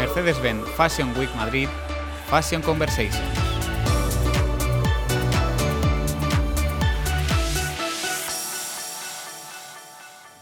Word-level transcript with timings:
Mercedes-Benz 0.00 0.66
Fashion 0.76 1.12
Week 1.18 1.28
Madrid, 1.36 1.68
Fashion 2.30 2.62
Conversation. 2.62 3.22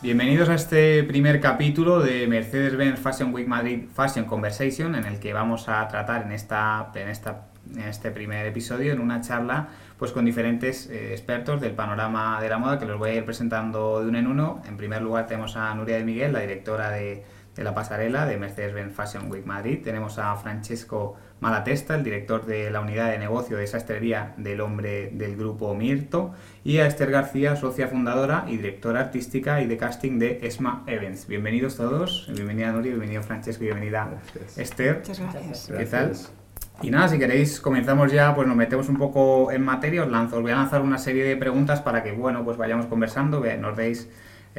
Bienvenidos 0.00 0.48
a 0.48 0.54
este 0.54 1.02
primer 1.02 1.40
capítulo 1.40 1.98
de 1.98 2.28
Mercedes-Benz 2.28 3.00
Fashion 3.00 3.34
Week 3.34 3.48
Madrid 3.48 3.86
Fashion 3.92 4.26
Conversation, 4.26 4.94
en 4.94 5.06
el 5.06 5.18
que 5.18 5.32
vamos 5.32 5.68
a 5.68 5.88
tratar 5.88 6.22
en, 6.22 6.30
esta, 6.30 6.92
en, 6.94 7.08
esta, 7.08 7.48
este 7.84 8.12
primer 8.12 8.46
episodio, 8.46 8.92
en 8.92 9.00
una 9.00 9.22
charla 9.22 9.70
pues 9.98 10.12
con 10.12 10.24
diferentes 10.24 10.88
eh, 10.88 11.10
expertos 11.10 11.60
del 11.60 11.72
panorama 11.72 12.40
de 12.40 12.48
la 12.48 12.58
moda, 12.58 12.78
que 12.78 12.86
los 12.86 12.96
voy 12.96 13.10
a 13.10 13.14
ir 13.14 13.24
presentando 13.24 14.00
de 14.00 14.08
uno 14.08 14.18
en 14.18 14.28
uno. 14.28 14.62
En 14.68 14.76
primer 14.76 15.02
lugar 15.02 15.26
tenemos 15.26 15.56
a 15.56 15.74
Nuria 15.74 15.96
de 15.96 16.04
Miguel, 16.04 16.32
la 16.32 16.38
directora 16.38 16.90
de, 16.90 17.24
de 17.58 17.64
la 17.64 17.74
pasarela 17.74 18.24
de 18.24 18.36
Mercedes-Benz 18.36 18.94
Fashion 18.94 19.28
Week 19.28 19.44
Madrid. 19.44 19.80
Tenemos 19.82 20.16
a 20.20 20.36
Francesco 20.36 21.16
Malatesta, 21.40 21.96
el 21.96 22.04
director 22.04 22.46
de 22.46 22.70
la 22.70 22.80
unidad 22.80 23.10
de 23.10 23.18
negocio 23.18 23.56
de 23.56 23.66
sastrería 23.66 24.32
del 24.36 24.60
hombre 24.60 25.10
del 25.12 25.36
grupo 25.36 25.74
Mirto, 25.74 26.32
y 26.62 26.78
a 26.78 26.86
Esther 26.86 27.10
García, 27.10 27.56
socia 27.56 27.88
fundadora 27.88 28.44
y 28.46 28.58
directora 28.58 29.00
artística 29.00 29.60
y 29.60 29.66
de 29.66 29.76
casting 29.76 30.20
de 30.20 30.38
ESMA 30.40 30.84
Events. 30.86 31.26
Bienvenidos 31.26 31.76
todos, 31.76 32.30
bienvenida 32.32 32.70
Nuria, 32.70 32.92
bienvenido 32.92 33.22
Francesco 33.24 33.64
y 33.64 33.66
bienvenida 33.66 34.08
Esther. 34.56 34.98
Muchas 34.98 35.18
gracias. 35.18 35.72
¿Qué 35.76 35.84
tal? 35.86 36.12
Y 36.80 36.92
nada, 36.92 37.08
si 37.08 37.18
queréis 37.18 37.60
comenzamos 37.60 38.12
ya, 38.12 38.36
pues 38.36 38.46
nos 38.46 38.56
metemos 38.56 38.88
un 38.88 38.98
poco 38.98 39.50
en 39.50 39.64
materia, 39.64 40.04
os 40.04 40.08
lanzo, 40.08 40.36
os 40.36 40.42
voy 40.42 40.52
a 40.52 40.56
lanzar 40.56 40.80
una 40.80 40.98
serie 40.98 41.24
de 41.24 41.36
preguntas 41.36 41.80
para 41.80 42.04
que, 42.04 42.12
bueno, 42.12 42.44
pues 42.44 42.56
vayamos 42.56 42.86
conversando, 42.86 43.42
nos 43.58 43.76
deis 43.76 44.08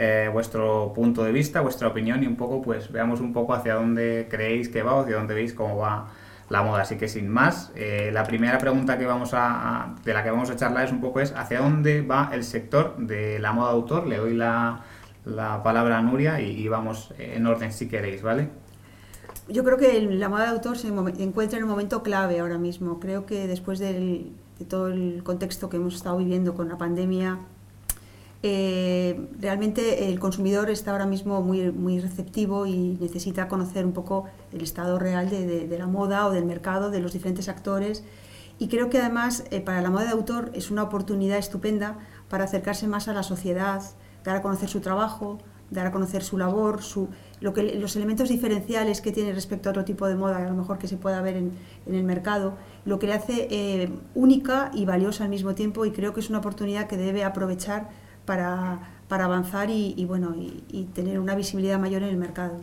eh, 0.01 0.29
vuestro 0.31 0.93
punto 0.95 1.25
de 1.25 1.33
vista, 1.33 1.59
vuestra 1.59 1.89
opinión 1.89 2.23
y 2.23 2.25
un 2.25 2.37
poco, 2.37 2.61
pues 2.61 2.89
veamos 2.89 3.19
un 3.19 3.33
poco 3.33 3.53
hacia 3.53 3.73
dónde 3.75 4.29
creéis 4.31 4.69
que 4.69 4.81
va 4.81 4.95
o 4.95 5.01
hacia 5.01 5.17
dónde 5.17 5.33
veis 5.33 5.53
cómo 5.53 5.75
va 5.75 6.07
la 6.47 6.63
moda. 6.63 6.83
Así 6.83 6.95
que 6.95 7.09
sin 7.09 7.27
más, 7.27 7.73
eh, 7.75 8.09
la 8.13 8.23
primera 8.23 8.59
pregunta 8.59 8.97
que 8.97 9.05
vamos 9.05 9.31
a, 9.33 9.93
de 10.05 10.13
la 10.13 10.23
que 10.23 10.31
vamos 10.31 10.49
a 10.51 10.55
charlar 10.55 10.85
es 10.85 10.93
un 10.93 11.01
poco 11.01 11.19
es 11.19 11.33
hacia 11.35 11.59
dónde 11.59 12.01
va 12.01 12.29
el 12.31 12.45
sector 12.45 12.95
de 12.95 13.39
la 13.39 13.51
moda 13.51 13.71
autor. 13.71 14.07
Le 14.07 14.15
doy 14.15 14.35
la, 14.35 14.83
la 15.25 15.61
palabra 15.63 15.97
a 15.97 16.01
Nuria 16.01 16.39
y, 16.39 16.65
vamos 16.69 17.13
en 17.17 17.45
orden 17.45 17.73
si 17.73 17.89
queréis, 17.89 18.21
¿vale? 18.21 18.47
Yo 19.49 19.65
creo 19.65 19.77
que 19.77 19.99
la 19.99 20.29
moda 20.29 20.43
de 20.43 20.49
autor 20.51 20.77
se 20.77 20.87
encuentra 20.87 21.57
en 21.57 21.65
un 21.65 21.69
momento 21.71 22.03
clave 22.03 22.39
ahora 22.39 22.57
mismo. 22.57 23.01
Creo 23.01 23.25
que 23.25 23.47
después 23.47 23.79
de 23.79 24.31
todo 24.69 24.87
el 24.87 25.23
contexto 25.25 25.69
que 25.69 25.75
hemos 25.75 25.95
estado 25.95 26.19
viviendo 26.19 26.53
con 26.53 26.69
la 26.69 26.77
pandemia, 26.77 27.39
eh, 28.41 29.27
realmente 29.39 30.09
el 30.09 30.19
consumidor 30.19 30.69
está 30.69 30.91
ahora 30.91 31.05
mismo 31.05 31.41
muy, 31.41 31.71
muy 31.71 31.99
receptivo 31.99 32.65
y 32.65 32.97
necesita 32.99 33.47
conocer 33.47 33.85
un 33.85 33.91
poco 33.91 34.25
el 34.53 34.61
estado 34.61 34.97
real 34.97 35.29
de, 35.29 35.45
de, 35.45 35.67
de 35.67 35.77
la 35.77 35.87
moda 35.87 36.25
o 36.25 36.31
del 36.31 36.45
mercado, 36.45 36.89
de 36.89 36.99
los 37.01 37.13
diferentes 37.13 37.49
actores. 37.49 38.03
Y 38.59 38.67
creo 38.67 38.89
que 38.89 38.99
además 38.99 39.45
eh, 39.51 39.61
para 39.61 39.81
la 39.81 39.89
moda 39.89 40.03
de 40.03 40.11
autor 40.11 40.51
es 40.53 40.69
una 40.69 40.83
oportunidad 40.83 41.37
estupenda 41.37 41.97
para 42.29 42.43
acercarse 42.43 42.87
más 42.87 43.07
a 43.07 43.13
la 43.13 43.23
sociedad, 43.23 43.81
dar 44.23 44.35
a 44.35 44.41
conocer 44.41 44.69
su 44.69 44.81
trabajo, 44.81 45.39
dar 45.71 45.87
a 45.87 45.91
conocer 45.91 46.23
su 46.23 46.37
labor, 46.37 46.81
su, 46.81 47.07
lo 47.39 47.53
que, 47.53 47.75
los 47.75 47.95
elementos 47.95 48.27
diferenciales 48.27 49.01
que 49.01 49.11
tiene 49.11 49.33
respecto 49.33 49.69
a 49.69 49.71
otro 49.71 49.85
tipo 49.85 50.07
de 50.07 50.15
moda, 50.15 50.37
a 50.37 50.49
lo 50.49 50.55
mejor 50.55 50.77
que 50.77 50.87
se 50.87 50.97
pueda 50.97 51.21
ver 51.21 51.37
en, 51.37 51.53
en 51.85 51.95
el 51.95 52.03
mercado, 52.03 52.55
lo 52.85 52.99
que 52.99 53.07
le 53.07 53.13
hace 53.13 53.47
eh, 53.49 53.89
única 54.13 54.71
y 54.73 54.85
valiosa 54.85 55.23
al 55.23 55.29
mismo 55.29 55.55
tiempo 55.55 55.85
y 55.85 55.91
creo 55.91 56.13
que 56.13 56.19
es 56.19 56.29
una 56.29 56.39
oportunidad 56.39 56.87
que 56.87 56.97
debe 56.97 57.23
aprovechar 57.23 57.89
para, 58.29 58.77
para 59.07 59.25
avanzar 59.25 59.71
y, 59.71 59.95
y 59.97 60.05
bueno 60.05 60.35
y, 60.35 60.63
y, 60.69 60.83
tener 60.93 61.19
una 61.19 61.33
visibilidad 61.33 61.79
mayor 61.79 62.03
en 62.03 62.09
el 62.09 62.17
mercado. 62.17 62.59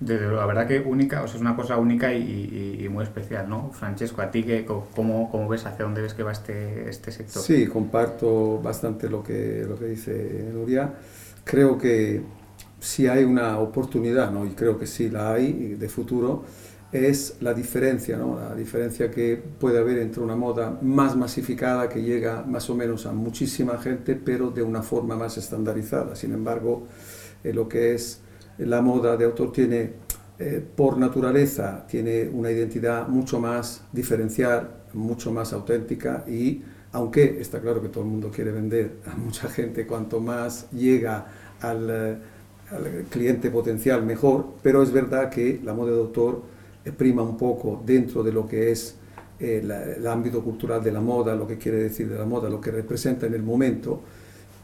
Desde 0.00 0.22
luego, 0.22 0.36
la 0.40 0.46
verdad 0.46 0.66
que 0.66 0.80
única, 0.80 1.22
o 1.22 1.26
sea, 1.26 1.36
es 1.36 1.42
una 1.42 1.54
cosa 1.54 1.76
única 1.76 2.14
y, 2.14 2.78
y, 2.80 2.88
muy 2.88 3.04
especial, 3.04 3.46
¿no? 3.46 3.72
Francesco, 3.74 4.22
¿a 4.22 4.30
ti 4.30 4.42
qué, 4.42 4.64
cómo, 4.64 5.30
cómo, 5.30 5.48
ves, 5.48 5.66
hacia 5.66 5.84
dónde 5.84 6.00
ves 6.00 6.14
que 6.14 6.22
va 6.22 6.32
este, 6.32 6.88
este 6.88 7.12
sector? 7.12 7.42
Sí, 7.42 7.66
comparto 7.66 8.58
bastante 8.62 9.10
lo 9.10 9.22
que, 9.22 9.66
lo 9.68 9.78
que 9.78 9.84
dice 9.84 10.48
Nuria. 10.50 10.94
Creo 11.44 11.76
que 11.76 12.22
si 12.80 13.06
hay 13.06 13.24
una 13.24 13.58
oportunidad, 13.58 14.30
¿no? 14.30 14.46
y 14.46 14.52
creo 14.52 14.78
que 14.78 14.86
sí 14.86 15.10
la 15.10 15.34
hay 15.34 15.74
de 15.74 15.88
futuro, 15.90 16.44
es 16.92 17.36
la 17.40 17.54
diferencia, 17.54 18.18
¿no? 18.18 18.38
la 18.38 18.54
diferencia 18.54 19.10
que 19.10 19.36
puede 19.36 19.78
haber 19.78 19.98
entre 19.98 20.22
una 20.22 20.36
moda 20.36 20.78
más 20.82 21.16
masificada 21.16 21.88
que 21.88 22.02
llega 22.02 22.42
más 22.42 22.68
o 22.68 22.74
menos 22.74 23.06
a 23.06 23.12
muchísima 23.12 23.78
gente, 23.78 24.14
pero 24.14 24.50
de 24.50 24.62
una 24.62 24.82
forma 24.82 25.16
más 25.16 25.38
estandarizada. 25.38 26.14
Sin 26.14 26.32
embargo, 26.32 26.86
eh, 27.42 27.54
lo 27.54 27.66
que 27.66 27.94
es 27.94 28.20
la 28.58 28.82
moda 28.82 29.16
de 29.16 29.24
autor 29.24 29.52
tiene, 29.52 29.94
eh, 30.38 30.62
por 30.76 30.98
naturaleza, 30.98 31.86
tiene 31.86 32.28
una 32.28 32.50
identidad 32.50 33.08
mucho 33.08 33.40
más 33.40 33.84
diferencial, 33.90 34.82
mucho 34.92 35.32
más 35.32 35.54
auténtica 35.54 36.24
y, 36.28 36.62
aunque 36.92 37.40
está 37.40 37.58
claro 37.62 37.80
que 37.80 37.88
todo 37.88 38.04
el 38.04 38.10
mundo 38.10 38.30
quiere 38.30 38.52
vender 38.52 38.98
a 39.06 39.16
mucha 39.16 39.48
gente, 39.48 39.86
cuanto 39.86 40.20
más 40.20 40.70
llega 40.72 41.26
eh, 41.62 42.18
al 42.70 43.04
cliente 43.08 43.50
potencial 43.50 44.04
mejor, 44.04 44.56
pero 44.62 44.82
es 44.82 44.92
verdad 44.92 45.30
que 45.30 45.58
la 45.64 45.72
moda 45.72 45.92
de 45.92 45.98
autor 45.98 46.51
prima 46.90 47.22
un 47.22 47.36
poco 47.36 47.82
dentro 47.84 48.22
de 48.22 48.32
lo 48.32 48.46
que 48.46 48.72
es 48.72 48.96
el, 49.38 49.70
el, 49.70 50.06
ámbito 50.06 50.42
cultural 50.42 50.82
de 50.82 50.92
la 50.92 51.00
moda, 51.00 51.34
lo 51.34 51.46
que 51.46 51.58
quiere 51.58 51.78
decir 51.78 52.08
de 52.08 52.18
la 52.18 52.24
moda, 52.24 52.48
lo 52.48 52.60
que 52.60 52.70
representa 52.70 53.26
en 53.26 53.34
el 53.34 53.42
momento, 53.42 54.00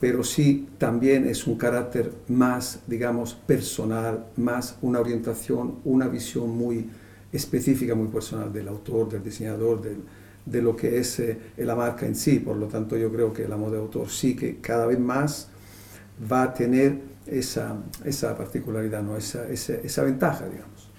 pero 0.00 0.22
sí 0.22 0.68
también 0.78 1.26
es 1.26 1.46
un 1.46 1.56
carácter 1.56 2.12
más, 2.28 2.80
digamos, 2.86 3.34
personal, 3.34 4.26
más 4.36 4.78
una 4.82 5.00
orientación, 5.00 5.76
una 5.84 6.06
visión 6.06 6.50
muy 6.50 6.88
específica, 7.32 7.94
muy 7.94 8.08
personal 8.08 8.52
del 8.52 8.68
autor, 8.68 9.08
del 9.08 9.22
diseñador, 9.22 9.82
del, 9.82 9.98
de 10.46 10.62
lo 10.62 10.76
que 10.76 10.98
es 10.98 11.18
eh, 11.20 11.38
la 11.58 11.74
marca 11.74 12.06
en 12.06 12.14
sí. 12.14 12.38
Por 12.38 12.56
lo 12.56 12.66
tanto, 12.66 12.96
yo 12.96 13.12
creo 13.12 13.32
que 13.32 13.48
la 13.48 13.56
moda 13.56 13.72
de 13.72 13.78
autor 13.78 14.08
sí 14.08 14.36
que 14.36 14.58
cada 14.58 14.86
vez 14.86 14.98
más 14.98 15.48
va 16.30 16.44
a 16.44 16.54
tener 16.54 17.00
esa, 17.26 17.76
esa 18.04 18.36
particularidad, 18.36 19.02
¿no? 19.02 19.16
esa, 19.16 19.48
esa, 19.48 19.74
esa 19.74 20.02
ventaja, 20.04 20.46
digamos. 20.48 20.90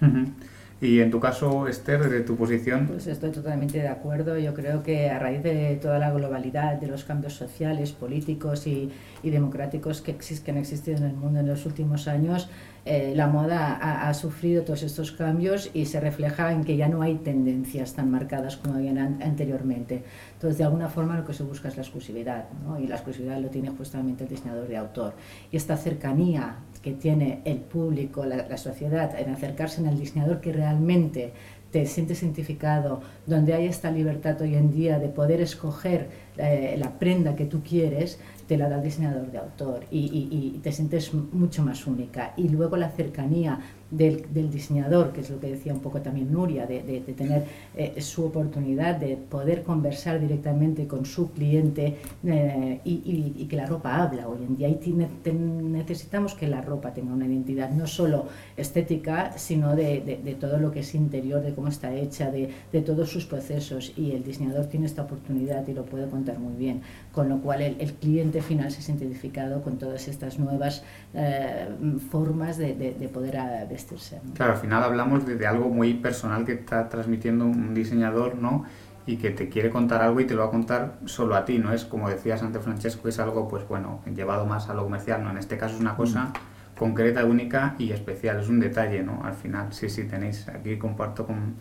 Y 0.81 1.01
en 1.01 1.11
tu 1.11 1.19
caso, 1.19 1.67
Esther, 1.67 2.01
desde 2.03 2.21
tu 2.21 2.37
posición. 2.37 2.87
Pues 2.87 3.05
estoy 3.07 3.31
totalmente 3.31 3.79
de 3.79 3.89
acuerdo. 3.89 4.37
Yo 4.37 4.53
creo 4.53 4.81
que 4.81 5.09
a 5.09 5.19
raíz 5.19 5.43
de 5.43 5.77
toda 5.81 5.99
la 5.99 6.09
globalidad, 6.11 6.75
de 6.79 6.87
los 6.87 7.03
cambios 7.03 7.33
sociales, 7.33 7.91
políticos 7.91 8.65
y, 8.65 8.89
y 9.21 9.29
democráticos 9.29 10.01
que, 10.01 10.11
exist 10.11 10.45
que 10.45 10.51
han 10.51 10.57
existido 10.57 10.97
en 10.97 11.03
el 11.03 11.13
mundo 11.13 11.41
en 11.41 11.47
los 11.47 11.65
últimos 11.65 12.07
años, 12.07 12.49
eh, 12.85 13.13
la 13.13 13.27
moda 13.27 13.75
ha, 13.75 14.07
ha, 14.07 14.13
sufrido 14.13 14.63
todos 14.63 14.83
estos 14.83 15.11
cambios 15.11 15.69
y 15.73 15.85
se 15.85 15.99
refleja 15.99 16.53
en 16.53 16.63
que 16.63 16.77
ya 16.77 16.87
no 16.87 17.01
hay 17.01 17.15
tendencias 17.15 17.93
tan 17.93 18.09
marcadas 18.09 18.55
como 18.55 18.75
habían 18.75 18.97
an 18.97 19.19
anteriormente. 19.21 20.03
Entonces, 20.33 20.57
de 20.57 20.63
alguna 20.63 20.87
forma, 20.87 21.17
lo 21.17 21.25
que 21.25 21.33
se 21.33 21.43
busca 21.43 21.67
es 21.67 21.75
la 21.75 21.83
exclusividad, 21.83 22.45
¿no? 22.63 22.79
y 22.79 22.87
la 22.87 22.95
exclusividad 22.95 23.37
lo 23.39 23.49
tiene 23.49 23.69
justamente 23.69 24.23
el 24.23 24.29
diseñador 24.29 24.67
de 24.69 24.77
autor. 24.77 25.13
Y 25.51 25.57
esta 25.57 25.75
cercanía 25.75 26.55
que 26.81 26.93
tiene 26.93 27.41
el 27.45 27.57
público, 27.57 28.25
la, 28.25 28.47
la 28.47 28.57
sociedad, 28.57 29.19
en 29.19 29.31
acercarse 29.31 29.81
en 29.81 29.87
el 29.87 29.99
diseñador 29.99 30.39
que 30.39 30.53
realmente 30.53 31.33
te 31.71 31.85
sientes 31.85 32.23
identificado, 32.23 33.01
donde 33.25 33.53
hay 33.53 33.67
esta 33.67 33.91
libertad 33.91 34.41
hoy 34.41 34.55
en 34.55 34.71
día 34.71 34.97
de 34.99 35.09
poder 35.09 35.41
escoger 35.41 36.09
eh, 36.39 36.75
la 36.77 36.97
prenda 36.97 37.35
que 37.35 37.45
tú 37.45 37.61
quieres, 37.61 38.19
te 38.47 38.57
la 38.57 38.67
da 38.67 38.77
el 38.77 38.83
diseñador 38.83 39.31
de 39.31 39.37
autor 39.37 39.85
y, 39.91 39.99
y, 39.99 40.55
y, 40.55 40.59
te 40.63 40.71
sientes 40.71 41.13
mucho 41.13 41.63
más 41.63 41.85
única. 41.85 42.33
Y 42.35 42.49
luego 42.49 42.77
la 42.77 42.89
cercanía 42.89 43.59
del, 43.91 44.25
del, 44.33 44.49
diseñador, 44.51 45.11
que 45.13 45.21
es 45.21 45.29
lo 45.29 45.39
que 45.39 45.49
decía 45.49 45.73
un 45.73 45.79
poco 45.79 46.01
también 46.01 46.31
Nuria, 46.31 46.65
de, 46.65 46.83
de, 46.83 47.01
de 47.01 47.13
tener 47.13 47.45
eh, 47.75 48.01
su 48.01 48.25
oportunidad 48.25 48.95
de 48.95 49.17
poder 49.17 49.63
conversar 49.63 50.19
directamente 50.19 50.87
con 50.87 51.05
su 51.05 51.31
cliente 51.31 51.97
eh, 52.23 52.81
y, 52.83 53.33
y, 53.37 53.45
que 53.45 53.55
la 53.55 53.65
ropa 53.65 54.01
habla 54.01 54.27
hoy 54.27 54.43
en 54.47 54.55
día. 54.57 54.67
Y 54.67 54.75
te, 54.75 55.33
necesitamos 55.33 56.35
que 56.35 56.47
la 56.47 56.61
ropa 56.61 56.93
tenga 56.93 57.13
una 57.13 57.25
identidad 57.25 57.71
no 57.71 57.87
solo 57.87 58.25
estética, 58.57 59.37
sino 59.37 59.75
de, 59.75 60.37
todo 60.39 60.57
lo 60.57 60.71
que 60.71 60.81
es 60.81 60.93
interior, 60.95 61.41
de 61.41 61.53
cómo 61.53 61.67
está 61.67 61.93
hecha, 61.93 62.31
de, 62.31 62.49
todos 62.81 63.09
sus 63.09 63.25
procesos. 63.25 63.93
Y 63.97 64.11
el 64.11 64.23
diseñador 64.23 64.67
tiene 64.67 64.85
esta 64.85 65.03
oportunidad 65.03 65.67
y 65.67 65.73
lo 65.73 65.85
puede 65.85 66.07
contar 66.07 66.28
muy 66.37 66.55
bien, 66.55 66.81
con 67.13 67.29
lo 67.29 67.39
cual 67.39 67.61
el, 67.61 67.77
el 67.79 67.93
cliente 67.93 68.41
final 68.41 68.71
se 68.71 68.81
siente 68.81 69.05
identificado 69.05 69.61
con 69.61 69.77
todas 69.77 70.07
estas 70.07 70.37
nuevas 70.39 70.83
eh, 71.13 71.67
formas 72.11 72.57
de, 72.57 73.09
poder 73.13 73.37
vestirse. 73.69 74.19
¿no? 74.23 74.33
Claro, 74.33 74.53
al 74.53 74.59
final 74.59 74.83
hablamos 74.83 75.25
de, 75.25 75.35
de, 75.35 75.47
algo 75.47 75.69
muy 75.69 75.93
personal 75.95 76.45
que 76.45 76.53
está 76.53 76.89
transmitiendo 76.89 77.45
un 77.45 77.73
diseñador, 77.73 78.35
¿no? 78.35 78.65
Y 79.05 79.17
que 79.17 79.31
te 79.31 79.49
quiere 79.49 79.71
contar 79.71 80.03
algo 80.03 80.19
y 80.19 80.25
te 80.25 80.35
lo 80.35 80.41
va 80.41 80.47
a 80.47 80.51
contar 80.51 80.99
solo 81.05 81.35
a 81.35 81.45
ti, 81.45 81.57
¿no? 81.57 81.73
Es 81.73 81.85
como 81.85 82.09
decías 82.09 82.43
antes, 82.43 82.61
Francesco, 82.61 83.07
es 83.07 83.17
algo, 83.19 83.47
pues 83.47 83.67
bueno, 83.67 84.01
llevado 84.13 84.45
más 84.45 84.69
a 84.69 84.73
lo 84.73 84.83
comercial, 84.83 85.23
¿no? 85.23 85.31
En 85.31 85.37
este 85.37 85.57
caso 85.57 85.75
es 85.75 85.81
una 85.81 85.95
cosa 85.95 86.25
mm. 86.25 86.77
concreta, 86.77 87.25
única 87.25 87.75
y 87.79 87.91
especial, 87.91 88.39
es 88.39 88.49
un 88.49 88.59
detalle, 88.59 89.01
¿no? 89.01 89.23
Al 89.23 89.33
final, 89.33 89.73
sí, 89.73 89.89
sí, 89.89 90.03
tenéis, 90.03 90.47
aquí 90.47 90.77
comparto 90.77 91.25
con 91.25 91.55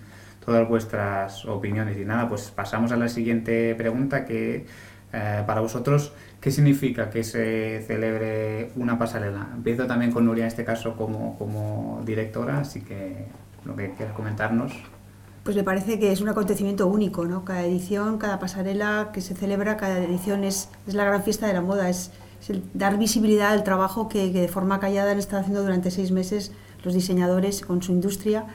todas 0.48 0.66
vuestras 0.66 1.44
opiniones 1.44 1.98
y 1.98 2.06
nada, 2.06 2.26
pues 2.26 2.50
pasamos 2.50 2.90
a 2.90 2.96
la 2.96 3.10
siguiente 3.10 3.74
pregunta 3.74 4.24
que 4.24 4.64
eh, 5.12 5.42
para 5.46 5.60
vosotros, 5.60 6.14
¿qué 6.40 6.50
significa 6.50 7.10
que 7.10 7.22
se 7.22 7.84
celebre 7.86 8.70
una 8.76 8.98
pasarela? 8.98 9.48
Empiezo 9.54 9.86
también 9.86 10.10
con 10.10 10.24
Nuria 10.24 10.44
en 10.44 10.48
este 10.48 10.64
caso 10.64 10.96
como, 10.96 11.36
como 11.36 12.00
directora, 12.06 12.60
así 12.60 12.80
que 12.80 13.26
lo 13.66 13.76
que 13.76 13.90
quieras 13.90 14.14
comentarnos. 14.14 14.72
Pues 15.44 15.54
me 15.54 15.64
parece 15.64 15.98
que 15.98 16.12
es 16.12 16.22
un 16.22 16.30
acontecimiento 16.30 16.86
único, 16.86 17.26
¿no? 17.26 17.44
Cada 17.44 17.62
edición, 17.64 18.16
cada 18.16 18.38
pasarela 18.38 19.10
que 19.12 19.20
se 19.20 19.34
celebra, 19.34 19.76
cada 19.76 19.98
edición 19.98 20.44
es, 20.44 20.70
es 20.86 20.94
la 20.94 21.04
gran 21.04 21.22
fiesta 21.24 21.46
de 21.46 21.52
la 21.52 21.60
moda, 21.60 21.90
es, 21.90 22.10
dar 22.72 22.96
visibilidad 22.96 23.52
al 23.52 23.64
trabajo 23.64 24.08
que, 24.08 24.30
de 24.32 24.48
forma 24.48 24.80
callada 24.80 25.10
han 25.10 25.18
estado 25.18 25.42
haciendo 25.42 25.60
durante 25.60 25.90
seis 25.90 26.10
meses 26.10 26.52
los 26.84 26.94
diseñadores 26.94 27.60
con 27.60 27.82
su 27.82 27.92
industria 27.92 28.46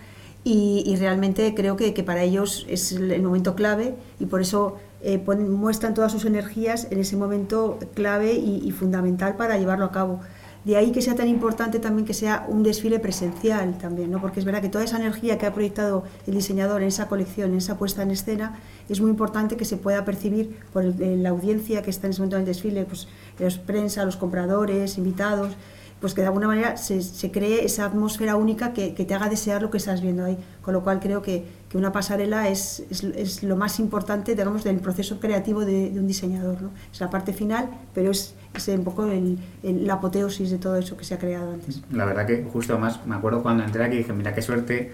y, 0.46 0.96
realmente 0.98 1.54
creo 1.56 1.78
que, 1.78 1.94
que, 1.94 2.04
para 2.04 2.24
ellos 2.24 2.66
es 2.68 2.92
el 2.92 3.22
momento 3.22 3.56
clave 3.56 3.96
y 4.20 4.26
por 4.26 4.42
eso 4.42 4.78
eh, 5.02 5.18
muestran 5.18 5.94
todas 5.94 6.14
sus 6.14 6.24
energías 6.24 6.88
en 6.90 7.00
ese 7.00 7.18
momento 7.18 7.78
clave 7.94 8.34
y, 8.34 8.72
fundamental 8.72 9.36
para 9.36 9.58
llevarlo 9.58 9.86
a 9.86 9.92
cabo. 9.92 10.22
De 10.64 10.78
ahí 10.78 10.94
que 10.94 11.02
sea 11.02 11.14
tan 11.14 11.28
importante 11.28 11.80
también 11.80 12.06
que 12.06 12.14
sea 12.14 12.46
un 12.48 12.64
desfile 12.64 13.00
presencial 13.00 13.78
también, 13.78 14.10
¿no? 14.12 14.22
porque 14.22 14.40
es 14.40 14.46
verdad 14.46 14.62
que 14.62 14.70
toda 14.70 14.86
esa 14.86 14.96
energía 14.96 15.38
que 15.38 15.46
ha 15.46 15.54
proyectado 15.54 16.06
el 16.26 16.36
diseñador 16.36 16.82
en 16.82 16.88
esa 16.88 17.10
colección, 17.10 17.52
en 17.52 17.58
esa 17.58 17.78
puesta 17.78 18.02
en 18.02 18.12
escena, 18.12 18.62
es 18.88 19.02
muy 19.02 19.10
importante 19.10 19.58
que 19.58 19.66
se 19.66 19.76
pueda 19.76 20.06
percibir 20.06 20.58
por 20.72 20.86
la 20.86 21.30
audiencia 21.30 21.82
que 21.82 21.90
está 21.90 22.08
en 22.08 22.12
ese 22.12 22.22
momento 22.22 22.38
en 22.38 22.44
el 22.44 22.48
desfile, 22.48 22.86
pues 22.86 23.10
los 23.40 23.58
prensa, 23.58 24.06
los 24.06 24.16
compradores, 24.16 24.98
invitados, 24.98 25.52
pues 26.04 26.14
que 26.14 26.20
de 26.20 26.28
alguna 26.28 26.48
manera 26.48 26.76
se, 26.76 27.02
se 27.02 27.32
cree 27.32 27.64
esa 27.64 27.86
atmósfera 27.86 28.36
única 28.36 28.74
que, 28.74 28.94
que, 28.94 29.06
te 29.06 29.14
haga 29.14 29.30
desear 29.30 29.62
lo 29.62 29.70
que 29.70 29.78
estás 29.78 30.02
viendo 30.02 30.26
ahí. 30.26 30.38
Con 30.62 30.74
lo 30.74 30.84
cual 30.84 31.00
creo 31.00 31.22
que, 31.22 31.46
que 31.70 31.78
una 31.78 31.94
pasarela 31.94 32.50
es, 32.50 32.84
es, 32.90 33.06
es, 33.06 33.42
lo 33.42 33.56
más 33.56 33.80
importante, 33.80 34.36
digamos, 34.36 34.66
del 34.66 34.82
proceso 34.82 35.22
creativo 35.22 35.62
de, 35.62 35.92
de, 35.92 36.00
un 36.02 36.06
diseñador. 36.06 36.62
¿no? 36.62 36.72
Es 36.92 37.00
la 37.00 37.10
parte 37.10 37.32
final, 37.32 37.70
pero 37.94 38.12
es, 38.12 38.36
es 38.54 38.68
un 38.68 38.84
poco 38.84 39.06
el, 39.06 39.40
el, 39.64 39.88
la 39.88 39.94
apoteosis 39.94 40.52
de 40.52 40.58
todo 40.58 40.76
eso 40.76 40.98
que 40.98 41.06
se 41.06 41.14
ha 41.14 41.20
creado 41.20 41.54
antes. 41.54 41.82
La 41.90 42.04
verdad 42.04 42.28
que 42.28 42.44
justo 42.52 42.78
más 42.78 43.06
me 43.06 43.16
acuerdo 43.16 43.42
cuando 43.42 43.64
entré 43.64 43.86
aquí 43.86 43.96
dije, 43.96 44.12
mira 44.12 44.36
qué 44.36 44.42
suerte 44.42 44.92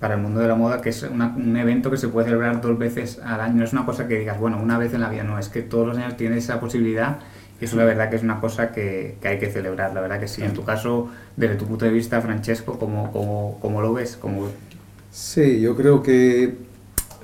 para 0.00 0.14
el 0.14 0.20
mundo 0.20 0.40
de 0.40 0.48
la 0.48 0.56
moda, 0.56 0.80
que 0.80 0.88
es 0.88 1.04
una, 1.04 1.36
un 1.36 1.56
evento 1.56 1.88
que 1.88 1.98
se 1.98 2.08
puede 2.08 2.26
celebrar 2.26 2.60
dos 2.60 2.76
veces 2.76 3.20
al 3.24 3.40
año. 3.40 3.58
No 3.58 3.64
es 3.64 3.72
una 3.72 3.86
cosa 3.86 4.08
que 4.08 4.18
digas, 4.18 4.40
bueno, 4.40 4.60
una 4.60 4.76
vez 4.76 4.92
en 4.92 5.02
la 5.02 5.08
vida, 5.08 5.22
no, 5.22 5.38
es 5.38 5.50
que 5.50 5.62
todos 5.62 5.86
los 5.86 5.98
años 5.98 6.16
tienes 6.16 6.42
esa 6.42 6.58
posibilidad 6.58 7.20
y 7.60 7.64
eso 7.64 7.76
la 7.76 7.84
verdad 7.84 8.08
que 8.10 8.16
es 8.16 8.22
una 8.22 8.40
cosa 8.40 8.70
que, 8.70 9.16
que, 9.20 9.28
hay 9.28 9.38
que 9.38 9.50
celebrar, 9.50 9.92
la 9.92 10.00
verdad 10.00 10.20
que 10.20 10.28
sí. 10.28 10.42
En 10.42 10.52
tu 10.52 10.64
caso, 10.64 11.08
desde 11.36 11.56
tu 11.56 11.66
punto 11.66 11.84
de 11.84 11.90
vista, 11.90 12.20
Francesco, 12.20 12.78
¿cómo, 12.78 13.10
cómo, 13.12 13.58
cómo 13.60 13.80
lo 13.80 13.92
ves? 13.92 14.16
¿Cómo... 14.16 14.48
Sí, 15.10 15.60
yo 15.60 15.74
creo 15.76 16.02
que, 16.02 16.54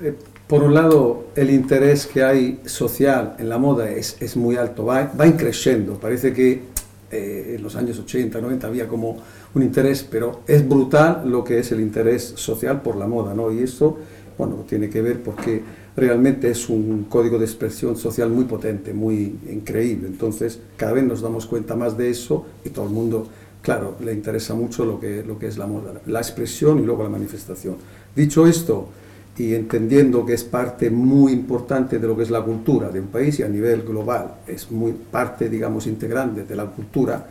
eh, 0.01 0.13
por 0.47 0.63
un 0.63 0.73
lado, 0.73 1.27
el 1.35 1.49
interés 1.51 2.05
que 2.05 2.23
hay 2.23 2.59
social 2.65 3.35
en 3.39 3.47
la 3.47 3.57
moda 3.57 3.89
es, 3.89 4.17
es 4.19 4.35
muy 4.35 4.57
alto, 4.57 4.85
va, 4.85 5.11
va 5.19 5.37
creciendo. 5.37 5.93
Parece 5.99 6.33
que 6.33 6.63
eh, 7.11 7.55
en 7.55 7.63
los 7.63 7.75
años 7.75 7.97
80, 7.99 8.41
90 8.41 8.67
había 8.67 8.87
como 8.87 9.17
un 9.53 9.63
interés, 9.63 10.05
pero 10.09 10.41
es 10.47 10.67
brutal 10.67 11.29
lo 11.29 11.43
que 11.45 11.59
es 11.59 11.71
el 11.71 11.79
interés 11.79 12.33
social 12.35 12.81
por 12.81 12.97
la 12.97 13.07
moda, 13.07 13.33
¿no? 13.33 13.51
Y 13.51 13.59
esto, 13.59 13.99
bueno, 14.37 14.65
tiene 14.67 14.89
que 14.89 15.01
ver 15.01 15.21
porque 15.23 15.61
realmente 15.95 16.49
es 16.49 16.69
un 16.69 17.05
código 17.09 17.37
de 17.37 17.45
expresión 17.45 17.95
social 17.95 18.29
muy 18.29 18.45
potente, 18.45 18.93
muy 18.93 19.37
increíble. 19.49 20.07
Entonces, 20.07 20.59
cada 20.77 20.93
vez 20.93 21.03
nos 21.03 21.21
damos 21.21 21.45
cuenta 21.45 21.75
más 21.75 21.97
de 21.97 22.09
eso 22.09 22.45
y 22.63 22.69
todo 22.69 22.85
el 22.85 22.91
mundo, 22.91 23.27
claro, 23.61 23.95
le 24.03 24.13
interesa 24.13 24.53
mucho 24.53 24.85
lo 24.85 24.99
que, 24.99 25.23
lo 25.23 25.39
que 25.39 25.47
es 25.47 25.57
la 25.57 25.67
moda, 25.67 25.93
la 26.05 26.19
expresión 26.19 26.79
y 26.79 26.85
luego 26.85 27.03
la 27.03 27.09
manifestación. 27.09 27.75
Dicho 28.15 28.45
esto, 28.45 28.89
y 29.37 29.53
entendiendo 29.53 30.25
que 30.25 30.33
es 30.33 30.43
parte 30.43 30.89
muy 30.89 31.33
importante 31.33 31.99
de 31.99 32.07
lo 32.07 32.15
que 32.15 32.23
es 32.23 32.29
la 32.29 32.41
cultura 32.41 32.89
de 32.89 33.01
un 33.01 33.07
país 33.07 33.39
y 33.39 33.43
a 33.43 33.49
nivel 33.49 33.81
global 33.81 34.35
es 34.47 34.71
muy 34.71 34.93
parte, 34.93 35.49
digamos, 35.49 35.87
integrante 35.87 36.43
de 36.43 36.55
la 36.55 36.65
cultura, 36.65 37.27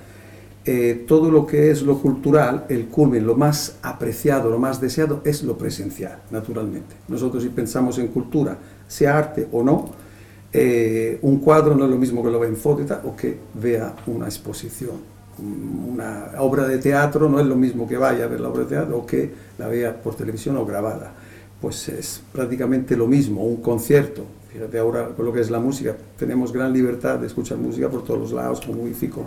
eh, 0.66 1.04
todo 1.06 1.30
lo 1.30 1.46
que 1.46 1.70
es 1.70 1.82
lo 1.82 1.98
cultural, 1.98 2.64
el 2.70 2.86
culmen, 2.86 3.26
lo 3.26 3.34
más 3.34 3.76
apreciado, 3.82 4.50
lo 4.50 4.58
más 4.58 4.80
deseado, 4.80 5.20
es 5.24 5.42
lo 5.42 5.58
presencial, 5.58 6.22
naturalmente. 6.30 6.96
Nosotros 7.08 7.42
si 7.42 7.50
pensamos 7.50 7.98
en 7.98 8.08
cultura, 8.08 8.56
sea 8.88 9.18
arte 9.18 9.46
o 9.52 9.62
no, 9.62 9.90
eh, 10.52 11.18
un 11.20 11.40
cuadro 11.40 11.74
no 11.74 11.84
es 11.84 11.90
lo 11.90 11.98
mismo 11.98 12.22
que 12.22 12.30
lo 12.30 12.40
vea 12.40 12.48
en 12.48 12.56
foto 12.56 12.82
o 13.04 13.14
que 13.14 13.36
vea 13.54 13.94
una 14.06 14.26
exposición. 14.26 15.14
Una 15.36 16.30
obra 16.38 16.66
de 16.66 16.78
teatro 16.78 17.28
no 17.28 17.40
es 17.40 17.46
lo 17.46 17.56
mismo 17.56 17.86
que 17.86 17.98
vaya 17.98 18.24
a 18.24 18.28
ver 18.28 18.40
la 18.40 18.48
obra 18.48 18.62
de 18.62 18.68
teatro 18.68 18.98
o 18.98 19.04
que 19.04 19.32
la 19.58 19.68
vea 19.68 20.00
por 20.00 20.14
televisión 20.14 20.56
o 20.56 20.64
grabada. 20.64 21.12
Pues 21.60 21.88
es 21.88 22.22
prácticamente 22.32 22.96
lo 22.96 23.06
mismo, 23.06 23.44
un 23.44 23.56
concierto. 23.56 24.22
Fíjate 24.50 24.78
ahora 24.78 25.08
con 25.08 25.26
lo 25.26 25.32
que 25.32 25.40
es 25.40 25.50
la 25.50 25.58
música, 25.58 25.96
tenemos 26.16 26.52
gran 26.52 26.72
libertad 26.72 27.18
de 27.18 27.26
escuchar 27.26 27.58
música 27.58 27.90
por 27.90 28.04
todos 28.04 28.20
los 28.20 28.32
lados, 28.32 28.60
con 28.60 28.78
wifi, 28.78 29.08
con 29.08 29.24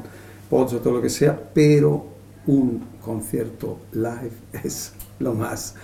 pods 0.50 0.74
o 0.74 0.78
todo 0.80 0.94
lo 0.94 1.02
que 1.02 1.10
sea, 1.10 1.52
pero 1.54 2.06
un 2.46 2.84
concierto 3.02 3.80
live 3.92 4.32
es 4.64 4.94
lo 5.20 5.34
más. 5.34 5.76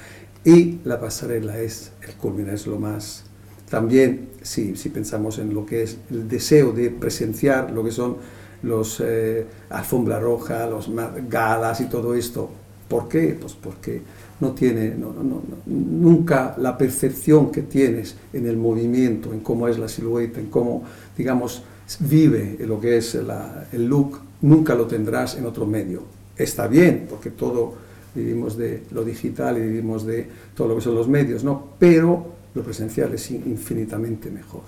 Y 0.46 0.80
la 0.84 1.00
pasarela 1.00 1.60
es 1.60 1.92
el 2.08 2.16
culminar, 2.16 2.56
es 2.56 2.68
lo 2.68 2.80
más. 2.80 3.26
También, 3.70 4.30
si, 4.42 4.76
si 4.76 4.90
pensamos 4.90 5.40
en 5.40 5.54
lo 5.54 5.66
que 5.66 5.84
es 5.84 5.98
el 6.12 6.28
deseo 6.28 6.74
de 6.74 6.90
presenciar 6.90 7.72
lo 7.72 7.84
que 7.84 7.92
son 7.92 8.18
los 8.64 9.02
eh, 9.02 9.46
alfombra 9.70 10.20
roja, 10.20 10.66
los 10.68 10.90
galas 11.30 11.82
y 11.82 11.86
todo 11.86 12.16
esto. 12.16 12.50
¿Por 12.88 13.08
qué? 13.08 13.38
Pues 13.40 13.54
porque 13.54 14.02
no 14.40 14.52
tiene 14.52 14.90
no, 14.90 15.14
no, 15.14 15.24
no, 15.24 15.42
nunca 15.66 16.56
la 16.58 16.78
percepción 16.78 17.52
que 17.52 17.62
tienes 17.62 18.16
en 18.34 18.48
el 18.48 18.58
movimiento, 18.58 19.34
en 19.34 19.40
cómo 19.40 19.68
es 19.68 19.78
la 19.78 19.88
silueta, 19.88 20.40
en 20.40 20.48
cómo, 20.48 20.84
digamos, 21.18 21.64
vive 22.00 22.58
lo 22.66 22.80
que 22.80 22.98
es 22.98 23.16
la, 23.16 23.66
el 23.72 23.86
look 23.86 24.20
nunca 24.42 24.76
lo 24.76 24.86
tendrás 24.86 25.38
en 25.38 25.46
otro 25.46 25.66
medio. 25.66 26.04
Está 26.38 26.68
bien, 26.68 27.08
porque 27.10 27.32
todo 27.32 27.76
vivimos 28.16 28.58
de 28.58 28.84
lo 28.92 29.04
digital 29.04 29.58
y 29.58 29.62
vivimos 29.62 30.06
de 30.06 30.28
todo 30.56 30.68
lo 30.70 30.76
que 30.76 30.82
son 30.82 30.96
los 30.96 31.08
medios, 31.08 31.44
¿no? 31.44 31.70
Pero 31.80 32.34
lo 32.54 32.64
presencial 32.64 33.14
es 33.14 33.32
infinitamente 33.32 34.30
mejor. 34.30 34.62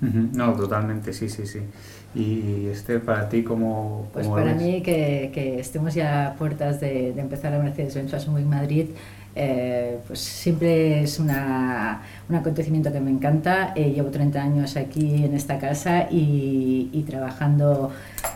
No, 0.00 0.52
totalmente, 0.52 1.12
sí, 1.12 1.28
sí, 1.28 1.44
sí. 1.44 1.58
Y 2.14 2.66
este, 2.66 3.00
para 3.00 3.28
ti, 3.28 3.42
¿cómo, 3.42 4.08
Pues 4.12 4.28
para 4.28 4.54
mí, 4.54 4.80
que, 4.80 5.30
que, 5.34 5.58
estemos 5.58 5.92
ya 5.92 6.28
a 6.28 6.34
puertas 6.36 6.80
de, 6.80 7.12
de 7.12 7.20
empezar 7.20 7.52
a 7.52 7.58
Mercedes-Benz 7.58 8.10
Fashion 8.10 8.34
Week 8.34 8.46
Madrid, 8.46 8.86
eh, 9.40 9.98
pues 10.06 10.18
siempre 10.18 11.02
es 11.02 11.20
una, 11.20 12.02
un 12.28 12.34
acontecimiento 12.34 12.92
que 12.92 12.98
me 12.98 13.10
encanta. 13.10 13.72
Eh, 13.76 13.92
llevo 13.92 14.10
30 14.10 14.42
años 14.42 14.76
aquí 14.76 15.24
en 15.24 15.34
esta 15.34 15.58
casa 15.58 16.08
y, 16.10 16.90
y 16.92 17.02
trabajando 17.04 17.92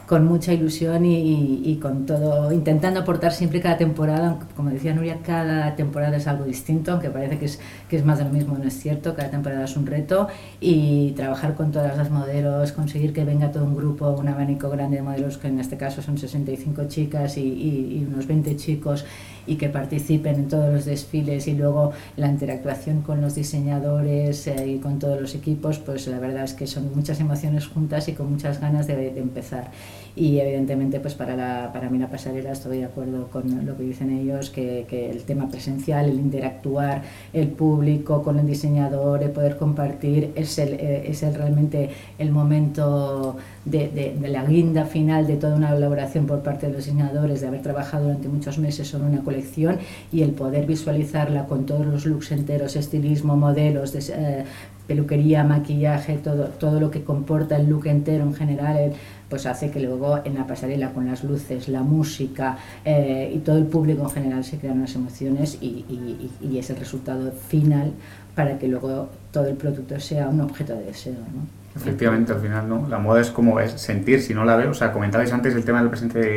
con 0.06 0.26
mucha 0.26 0.52
ilusión 0.52 1.06
y, 1.06 1.78
con 1.80 2.04
todo, 2.04 2.52
intentando 2.52 3.00
aportar 3.00 3.32
siempre 3.32 3.62
cada 3.62 3.78
temporada, 3.78 4.38
como 4.54 4.68
decía 4.68 4.92
Nuria, 4.92 5.18
cada 5.24 5.74
temporada 5.74 6.18
es 6.18 6.26
algo 6.26 6.44
distinto, 6.44 6.92
aunque 6.92 7.08
parece 7.08 7.38
que 7.38 7.46
es, 7.46 7.58
que 7.88 7.96
es 7.96 8.04
más 8.04 8.18
de 8.18 8.24
lo 8.24 8.30
mismo, 8.30 8.58
no 8.58 8.64
es 8.64 8.78
cierto, 8.78 9.14
cada 9.14 9.30
temporada 9.30 9.64
es 9.64 9.76
un 9.76 9.86
reto. 9.86 10.28
Y 10.60 11.12
trabajar 11.12 11.54
con 11.54 11.72
todas 11.72 11.96
las 11.96 12.10
modelos, 12.10 12.72
conseguir 12.72 13.12
que 13.14 13.24
venga 13.24 13.52
todo 13.52 13.64
un 13.64 13.74
grupo, 13.74 14.10
un 14.10 14.28
abanico 14.28 14.68
grande 14.68 14.98
de 14.98 15.02
modelos, 15.02 15.38
que 15.38 15.48
en 15.48 15.58
este 15.58 15.78
caso 15.78 16.02
son 16.02 16.18
65 16.18 16.84
chicas 16.88 17.38
y, 17.38 17.40
y 17.42 18.06
unos 18.06 18.26
20 18.26 18.54
chicos, 18.56 19.06
y 19.46 19.56
que 19.56 19.68
participen 19.68 20.36
en 20.36 20.48
todos 20.48 20.72
los 20.72 20.84
desfiles 20.84 21.48
y 21.48 21.54
luego 21.54 21.92
la 22.16 22.28
interactuación 22.28 23.02
con 23.02 23.20
los 23.20 23.34
diseñadores 23.34 24.46
eh, 24.46 24.66
y 24.68 24.78
con 24.78 24.98
todos 24.98 25.20
los 25.20 25.34
equipos, 25.34 25.78
pues 25.78 26.06
la 26.06 26.18
verdad 26.18 26.44
es 26.44 26.54
que 26.54 26.66
son 26.66 26.94
muchas 26.94 27.18
emociones 27.18 27.66
juntas 27.66 28.08
y 28.08 28.12
con 28.12 28.30
muchas 28.30 28.60
ganas 28.60 28.86
de 28.86 29.18
empezar 29.18 29.71
y 30.14 30.38
evidentemente 30.38 31.00
pues 31.00 31.14
para, 31.14 31.36
la, 31.36 31.70
para 31.72 31.88
mí 31.88 31.98
la 31.98 32.08
pasarela 32.08 32.52
estoy 32.52 32.78
de 32.78 32.84
acuerdo 32.84 33.28
con 33.28 33.64
lo 33.64 33.76
que 33.76 33.82
dicen 33.82 34.10
ellos, 34.10 34.50
que, 34.50 34.86
que, 34.88 35.10
el 35.10 35.22
tema 35.22 35.48
presencial, 35.48 36.08
el 36.08 36.18
interactuar, 36.18 37.02
el 37.32 37.48
público 37.48 38.22
con 38.22 38.38
el 38.38 38.46
diseñador, 38.46 39.22
el 39.22 39.30
poder 39.30 39.56
compartir, 39.56 40.32
es, 40.34 40.58
el, 40.58 40.74
eh, 40.74 41.04
es 41.06 41.22
el, 41.22 41.34
realmente 41.34 41.90
el 42.18 42.30
momento 42.30 43.36
de, 43.64 43.88
de, 43.88 44.16
de, 44.20 44.28
la 44.28 44.44
guinda 44.44 44.84
final 44.84 45.26
de 45.26 45.36
toda 45.36 45.56
una 45.56 45.74
elaboración 45.74 46.26
por 46.26 46.42
parte 46.42 46.66
de 46.66 46.72
los 46.72 46.84
diseñadores, 46.84 47.40
de 47.40 47.46
haber 47.46 47.62
trabajado 47.62 48.04
durante 48.04 48.28
muchos 48.28 48.58
meses 48.58 48.88
sobre 48.88 49.08
una 49.08 49.22
colección 49.24 49.78
y 50.12 50.22
el 50.22 50.32
poder 50.32 50.66
visualizarla 50.66 51.46
con 51.46 51.64
todos 51.64 51.86
los 51.86 52.04
looks 52.04 52.32
enteros, 52.32 52.76
estilismo, 52.76 53.36
modelos, 53.36 53.92
de, 53.92 54.00
eh, 54.14 54.44
peluquería, 54.86 55.44
maquillaje, 55.44 56.18
todo, 56.18 56.46
todo 56.46 56.80
lo 56.80 56.90
que 56.90 57.02
comporta 57.02 57.56
el 57.56 57.68
look 57.68 57.86
entero 57.86 58.24
en 58.24 58.34
general, 58.34 58.76
el, 58.76 58.92
pues 59.32 59.46
hace 59.46 59.70
que 59.70 59.80
luego 59.80 60.20
en 60.26 60.34
la 60.34 60.46
pasarela 60.46 60.90
con 60.90 61.06
las 61.06 61.24
luces, 61.24 61.66
la 61.66 61.80
música 61.80 62.58
eh, 62.84 63.32
y 63.34 63.38
todo 63.38 63.56
el 63.56 63.64
público 63.64 64.02
en 64.02 64.10
general 64.10 64.44
se 64.44 64.58
crean 64.58 64.76
unas 64.76 64.94
emociones 64.94 65.56
y, 65.58 65.86
y, 65.88 66.30
y, 66.42 66.58
es 66.58 66.68
el 66.68 66.76
resultado 66.76 67.32
final 67.32 67.92
para 68.34 68.58
que 68.58 68.68
luego 68.68 69.08
todo 69.30 69.46
el 69.46 69.56
producto 69.56 69.98
sea 69.98 70.28
un 70.28 70.42
objeto 70.42 70.74
de 70.74 70.84
deseo. 70.84 71.14
¿no? 71.14 71.80
Efectivamente, 71.80 72.34
al 72.34 72.40
final, 72.40 72.68
¿no? 72.68 72.86
La 72.90 72.98
moda 72.98 73.22
es 73.22 73.30
como 73.30 73.58
es 73.58 73.72
sentir, 73.72 74.20
si 74.20 74.34
no 74.34 74.44
la 74.44 74.54
veo, 74.56 74.72
o 74.72 74.74
sea, 74.74 74.92
comentabais 74.92 75.32
antes 75.32 75.54
el 75.54 75.64
tema 75.64 75.82
de 75.82 75.88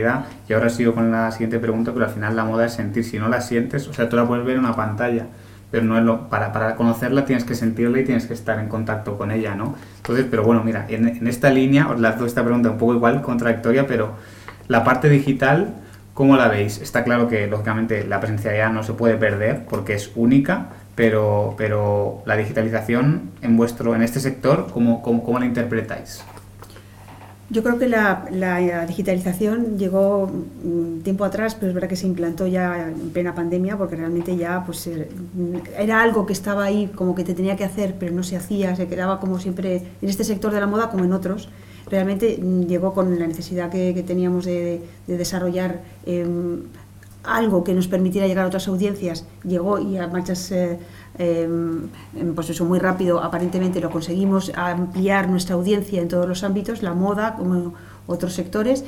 la 0.02 0.26
y 0.48 0.54
ahora 0.54 0.70
sigo 0.70 0.94
con 0.94 1.12
la 1.12 1.30
siguiente 1.32 1.60
pregunta, 1.60 1.92
pero 1.92 2.06
al 2.06 2.12
final 2.12 2.34
la 2.34 2.46
moda 2.46 2.66
es 2.66 2.72
sentir, 2.72 3.04
si 3.04 3.20
no 3.20 3.28
la 3.28 3.42
sientes, 3.42 3.90
o 3.90 3.94
sea, 3.94 4.08
tú 4.08 4.16
la 4.16 4.26
puedes 4.26 4.46
ver 4.46 4.56
en 4.56 4.62
una 4.62 4.74
pantalla, 4.78 5.26
pero 5.72 5.84
no 5.84 5.98
es 5.98 6.04
lo, 6.04 6.30
para, 6.30 6.52
para 6.52 6.76
conocerla 6.76 7.26
tienes 7.26 7.44
que 7.44 7.56
sentirla 7.56 8.00
y 8.00 8.06
tienes 8.06 8.26
que 8.26 8.34
estar 8.34 8.60
en 8.60 8.68
contacto 8.68 9.18
con 9.18 9.32
ella, 9.32 9.56
¿no? 9.56 9.76
Entonces, 9.98 10.26
pero 10.30 10.44
bueno, 10.44 10.64
mira, 10.64 10.86
en, 10.90 11.08
en 11.08 11.28
esta 11.28 11.50
línea 11.50 11.90
os 11.90 12.00
lanzo 12.00 12.26
esta 12.26 12.44
pregunta 12.44 12.70
un 12.70 12.78
poco 12.78 12.94
igual, 12.94 13.22
contradictoria, 13.22 13.88
pero 13.88 14.14
la 14.68 14.84
parte 14.84 15.10
digital, 15.10 15.76
¿Cómo 16.16 16.38
la 16.38 16.48
veis? 16.48 16.80
Está 16.82 17.04
claro 17.04 17.28
que, 17.28 17.46
lógicamente, 17.46 18.06
la 18.06 18.22
presencialidad 18.22 18.72
no 18.72 18.84
se 18.84 18.94
puede 18.94 19.18
perder 19.18 19.66
porque 19.66 19.96
es 19.96 20.14
única, 20.16 20.68
pero, 20.96 21.56
pero 21.58 22.24
la 22.26 22.38
digitalización 22.38 23.32
en, 23.42 23.58
vuestro, 23.58 23.96
en 23.96 24.02
este 24.02 24.22
sector, 24.22 24.68
¿cómo, 24.72 25.02
cómo, 25.02 25.26
cómo 25.26 25.40
la 25.40 25.46
interpretáis? 25.46 26.24
Yo 27.52 27.62
creo 27.62 27.78
que 27.78 27.88
la, 27.88 28.26
la, 28.32 28.86
digitalización 28.88 29.78
llegó 29.78 30.24
un 30.64 31.02
tiempo 31.04 31.26
atrás, 31.26 31.54
pero 31.54 31.68
es 31.68 31.76
verdad 31.76 31.88
que 31.88 31.96
se 31.96 32.08
implantó 32.08 32.48
ya 32.48 32.90
en 32.90 33.12
plena 33.12 33.36
pandemia, 33.36 33.78
porque 33.78 33.96
realmente 33.96 34.36
ya 34.36 34.64
pues 34.66 34.88
eh, 34.88 35.08
era 35.78 36.02
algo 36.02 36.26
que 36.26 36.34
estaba 36.34 36.64
ahí 36.64 36.88
como 36.96 37.14
que 37.14 37.24
te 37.24 37.36
tenía 37.36 37.56
que 37.56 37.64
hacer, 37.64 37.98
pero 38.00 38.16
no 38.16 38.24
se 38.24 38.36
hacía, 38.36 38.76
se 38.76 38.88
quedaba 38.88 39.20
como 39.20 39.38
siempre 39.38 39.84
en 40.02 40.10
este 40.10 40.24
sector 40.24 40.52
de 40.52 40.60
la 40.60 40.66
moda 40.66 40.90
como 40.90 41.06
en 41.06 41.14
otros. 41.14 41.50
Realmente 41.88 42.40
mm, 42.42 42.64
llegó 42.64 42.96
con 42.96 43.20
la 43.20 43.28
necesidad 43.28 43.70
que, 43.70 44.04
teníamos 44.08 44.46
de, 44.46 44.82
de 45.06 45.18
desarrollar 45.18 45.82
eh, 46.08 46.26
algo 47.24 47.64
que 47.64 47.76
nos 47.76 47.88
permitiera 47.88 48.28
llegar 48.28 48.46
a 48.46 48.48
otras 48.48 48.68
audiencias, 48.68 49.26
llegó 49.44 49.80
y 49.80 49.98
a 49.98 50.08
marchas... 50.08 50.52
Eh, 50.52 50.80
eh, 51.18 51.50
pues 52.36 52.50
eso 52.50 52.66
muy 52.66 52.80
rápido 52.80 53.22
aparentemente 53.22 53.80
lo 53.80 53.90
conseguimos 53.90 54.52
ampliar 54.56 55.30
nuestra 55.30 55.56
audiencia 55.56 56.02
en 56.02 56.08
todos 56.08 56.28
los 56.28 56.44
ámbitos, 56.44 56.82
la 56.84 56.94
moda 56.94 57.36
como 57.36 57.74
otros 58.08 58.34
sectores 58.34 58.84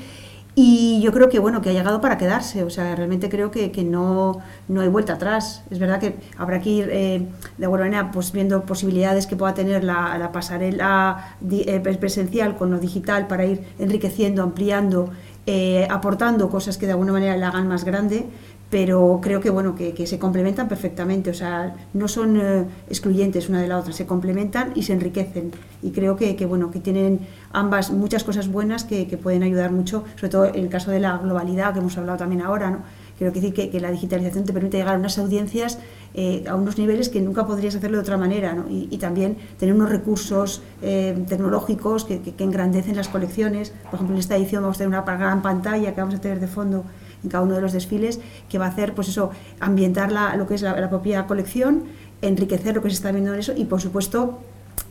y 0.60 1.00
yo 1.02 1.14
creo 1.14 1.30
que 1.30 1.38
bueno 1.38 1.62
que 1.62 1.70
ha 1.70 1.74
llegado 1.74 2.02
para 2.02 2.18
quedarse 2.18 2.64
o 2.64 2.72
sea 2.72 2.96
realmente 2.96 3.30
creo 3.30 3.52
que, 3.52 3.72
que 3.72 3.84
no, 3.84 4.40
no 4.68 4.82
hay 4.82 4.88
vuelta 4.88 5.14
atrás. 5.14 5.64
Es 5.70 5.78
verdad 5.78 6.00
que 6.00 6.16
habrá 6.36 6.60
que 6.60 6.70
ir 6.72 6.90
eh, 6.92 7.28
de 7.60 7.66
alguna 7.66 7.84
manera 7.84 8.10
pues 8.12 8.32
viendo 8.32 8.64
posibilidades 8.64 9.28
que 9.28 9.36
pueda 9.36 9.54
tener 9.54 9.84
la, 9.84 10.18
la 10.18 10.32
pasarela 10.32 11.38
eh, 11.48 11.80
presencial 12.00 12.58
con 12.58 12.72
lo 12.72 12.80
digital 12.80 13.28
para 13.28 13.46
ir 13.46 13.66
enriqueciendo 13.78 14.42
ampliando 14.42 15.12
eh, 15.46 15.88
aportando 15.90 16.50
cosas 16.50 16.78
que 16.78 16.88
de 16.88 16.94
alguna 16.94 17.14
manera 17.14 17.38
la 17.38 17.48
hagan 17.48 17.70
más 17.70 17.86
grande 17.86 18.26
pero 18.70 19.20
creo 19.22 19.40
que 19.40 19.50
bueno 19.50 19.76
que, 19.76 19.94
que, 19.94 20.08
se 20.08 20.20
complementan 20.20 20.68
perfectamente, 20.68 21.30
o 21.30 21.34
sea, 21.34 21.76
no 21.94 22.08
son 22.08 22.40
eh, 22.40 22.66
excluyentes 22.90 23.48
una 23.48 23.62
de 23.62 23.68
la 23.68 23.78
otra, 23.78 23.94
se 23.94 24.06
complementan 24.06 24.74
y 24.76 24.84
se 24.84 24.94
enriquecen. 24.94 25.52
Y 25.82 25.92
creo 25.92 26.18
que, 26.18 26.36
que 26.36 26.46
bueno 26.46 26.70
que 26.70 26.80
tienen 26.80 27.22
ambas 27.52 27.92
muchas 27.92 28.24
cosas 28.24 28.50
buenas 28.50 28.84
que, 28.84 29.08
que, 29.08 29.18
pueden 29.18 29.44
ayudar 29.44 29.72
mucho, 29.72 30.04
sobre 30.16 30.30
todo 30.30 30.46
en 30.46 30.56
el 30.56 30.70
caso 30.70 30.92
de 30.92 31.00
la 31.00 31.18
globalidad 31.18 31.74
que 31.74 31.80
hemos 31.80 31.98
hablado 31.98 32.18
también 32.18 32.42
ahora, 32.42 32.70
¿no? 32.70 32.80
Quiero 33.18 33.34
decir 33.34 33.52
que, 33.52 33.72
que 33.72 33.80
la 33.80 33.90
digitalización 33.90 34.44
te 34.46 34.54
permite 34.54 34.78
llegar 34.78 34.96
a 34.96 35.00
unas 35.00 35.18
audiencias 35.18 35.80
eh, 36.14 36.44
a 36.48 36.56
unos 36.56 36.78
niveles 36.78 37.10
que 37.10 37.20
nunca 37.20 37.48
podrías 37.48 37.76
hacerlo 37.76 37.98
de 37.98 38.02
otra 38.02 38.18
manera, 38.18 38.54
¿no? 38.54 38.66
y, 38.70 38.88
y, 38.92 38.98
también 39.00 39.38
tener 39.58 39.74
unos 39.74 39.90
recursos 39.90 40.62
eh, 40.84 41.18
tecnológicos 41.28 42.06
que, 42.06 42.22
que, 42.22 42.36
que 42.36 42.44
engrandecen 42.44 42.96
las 42.96 43.08
colecciones. 43.08 43.74
Por 43.86 43.96
ejemplo, 43.96 44.16
en 44.16 44.20
esta 44.20 44.36
edición 44.36 44.62
vamos 44.62 44.78
a 44.78 44.80
tener 44.80 44.90
una 44.90 45.02
gran 45.02 45.42
pantalla 45.42 45.96
que 45.96 46.02
vamos 46.02 46.16
a 46.16 46.22
tener 46.22 46.40
de 46.40 46.48
fondo 46.48 46.86
en 47.24 47.30
cada 47.30 47.44
uno 47.44 47.56
de 47.56 47.62
los 47.62 47.74
desfiles, 47.74 48.20
que 48.50 48.58
va 48.58 48.66
a 48.66 48.70
hacer, 48.70 48.94
pues 48.94 49.08
eso, 49.10 49.32
ambientar 49.60 50.12
la, 50.12 50.36
lo 50.36 50.48
que 50.48 50.56
es 50.56 50.62
la, 50.62 50.80
la 50.80 50.90
propia 50.90 51.28
colección, 51.28 51.84
enriquecer 52.22 52.76
lo 52.76 52.82
que 52.82 52.90
se 52.90 52.96
está 52.96 53.12
viendo 53.12 53.34
en 53.34 53.40
eso 53.40 53.54
y, 53.56 53.66
por 53.66 53.82
supuesto, 53.82 54.40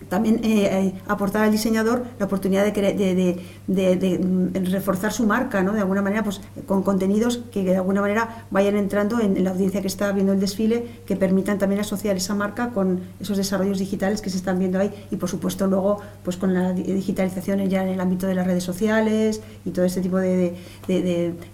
también 0.08 0.36
eh, 0.44 0.66
eh, 0.70 0.94
aportar 1.08 1.42
al 1.42 1.50
diseñador 1.50 2.04
la 2.18 2.26
oportunidad 2.26 2.64
de, 2.64 2.72
de, 2.72 3.40
de, 3.66 3.96
de, 3.96 4.60
reforzar 4.70 5.12
su 5.12 5.26
marca, 5.26 5.62
¿no? 5.62 5.72
de 5.72 5.80
alguna 5.80 6.02
manera, 6.02 6.22
pues 6.22 6.40
con 6.66 6.82
contenidos 6.82 7.40
que 7.52 7.64
de 7.64 7.76
alguna 7.76 8.00
manera 8.00 8.46
vayan 8.50 8.76
entrando 8.76 9.20
en, 9.20 9.36
en, 9.36 9.44
la 9.44 9.50
audiencia 9.50 9.80
que 9.80 9.88
está 9.88 10.12
viendo 10.12 10.32
el 10.32 10.40
desfile, 10.40 11.00
que 11.06 11.16
permitan 11.16 11.58
también 11.58 11.80
asociar 11.80 12.16
esa 12.16 12.34
marca 12.34 12.70
con 12.70 13.00
esos 13.20 13.36
desarrollos 13.36 13.78
digitales 13.78 14.20
que 14.20 14.30
se 14.30 14.36
están 14.36 14.58
viendo 14.58 14.78
ahí 14.78 14.92
y 15.10 15.16
por 15.16 15.28
supuesto 15.28 15.66
luego 15.66 16.00
pues 16.22 16.36
con 16.36 16.54
la 16.54 16.72
digitalización 16.72 17.66
ya 17.68 17.82
en 17.82 17.88
el 17.88 18.00
ámbito 18.00 18.26
de 18.26 18.34
las 18.34 18.46
redes 18.46 18.64
sociales 18.64 19.40
y 19.64 19.70
todo 19.70 19.84
este 19.84 20.00
tipo 20.00 20.18
de, 20.18 20.54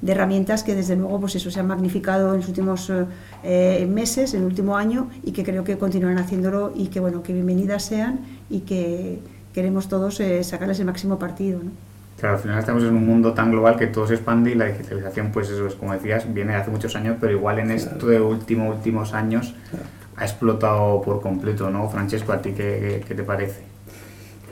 herramientas 0.07 0.63
que 0.63 0.75
desde 0.75 0.97
luego 0.97 1.21
pues 1.21 1.37
eso 1.37 1.51
se 1.51 1.61
ha 1.61 1.63
magnificado 1.63 2.35
en 2.35 2.41
los 2.41 2.49
últimos 2.49 2.91
eh, 2.91 3.07
meses, 3.43 4.35
en 4.35 4.41
el 4.41 4.47
último 4.47 4.77
año 4.77 5.09
y 5.25 5.33
que 5.33 5.43
creo 5.45 5.65
que 5.65 5.77
continuarán 5.79 6.19
haciéndolo 6.19 6.73
y 6.77 6.89
que 6.89 7.01
bueno, 7.01 7.23
que 7.23 7.33
bienvenidas 7.33 7.85
sean 7.85 8.21
y 8.49 8.61
que 8.61 9.21
queremos 9.53 9.89
todos 9.89 10.21
eh, 10.21 10.43
sacarles 10.45 10.81
el 10.81 10.87
máximo 10.87 11.19
partido. 11.19 11.61
¿no? 11.63 11.71
Claro, 12.19 12.37
al 12.37 12.41
final 12.43 12.59
estamos 12.59 12.83
en 12.85 12.95
un 12.95 13.07
mundo 13.07 13.33
tan 13.33 13.51
global 13.51 13.77
que 13.77 13.89
todo 13.89 14.07
se 14.07 14.15
expande 14.15 14.53
y 14.53 14.55
la 14.55 14.67
digitalización, 14.67 15.33
pues 15.33 15.51
eso 15.51 15.67
es 15.67 15.75
como 15.75 15.93
decías, 15.93 16.33
viene 16.33 16.53
de 16.53 16.59
hace 16.59 16.71
muchos 16.71 16.95
años, 16.95 17.17
pero 17.21 17.33
igual 17.33 17.59
en 17.59 17.67
claro. 17.67 17.81
estos 17.81 18.21
últimos 18.21 18.77
últimos 18.77 19.13
años 19.13 19.55
claro. 19.71 19.85
ha 20.17 20.25
explotado 20.25 21.03
por 21.03 21.21
completo, 21.21 21.69
¿no? 21.71 21.89
Francesco, 21.89 22.33
¿a 22.33 22.41
ti 22.41 22.53
qué, 22.53 23.03
qué, 23.07 23.15
te 23.15 23.25
parece? 23.25 23.63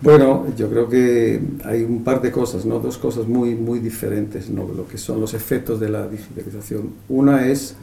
Bueno, 0.00 0.46
yo 0.56 0.68
creo 0.68 0.88
que 0.88 1.40
hay 1.64 1.84
un 1.84 2.02
par 2.02 2.20
de 2.22 2.32
cosas, 2.32 2.64
¿no? 2.64 2.80
Dos 2.80 2.98
cosas 2.98 3.28
muy, 3.28 3.54
muy 3.54 3.78
diferentes, 3.78 4.50
¿no? 4.50 4.66
Lo 4.66 4.88
que 4.88 4.98
son 4.98 5.20
los 5.20 5.34
efectos 5.34 5.78
de 5.78 5.90
la 5.90 6.08
digitalización. 6.08 6.94
Una 7.08 7.46
es, 7.46 7.76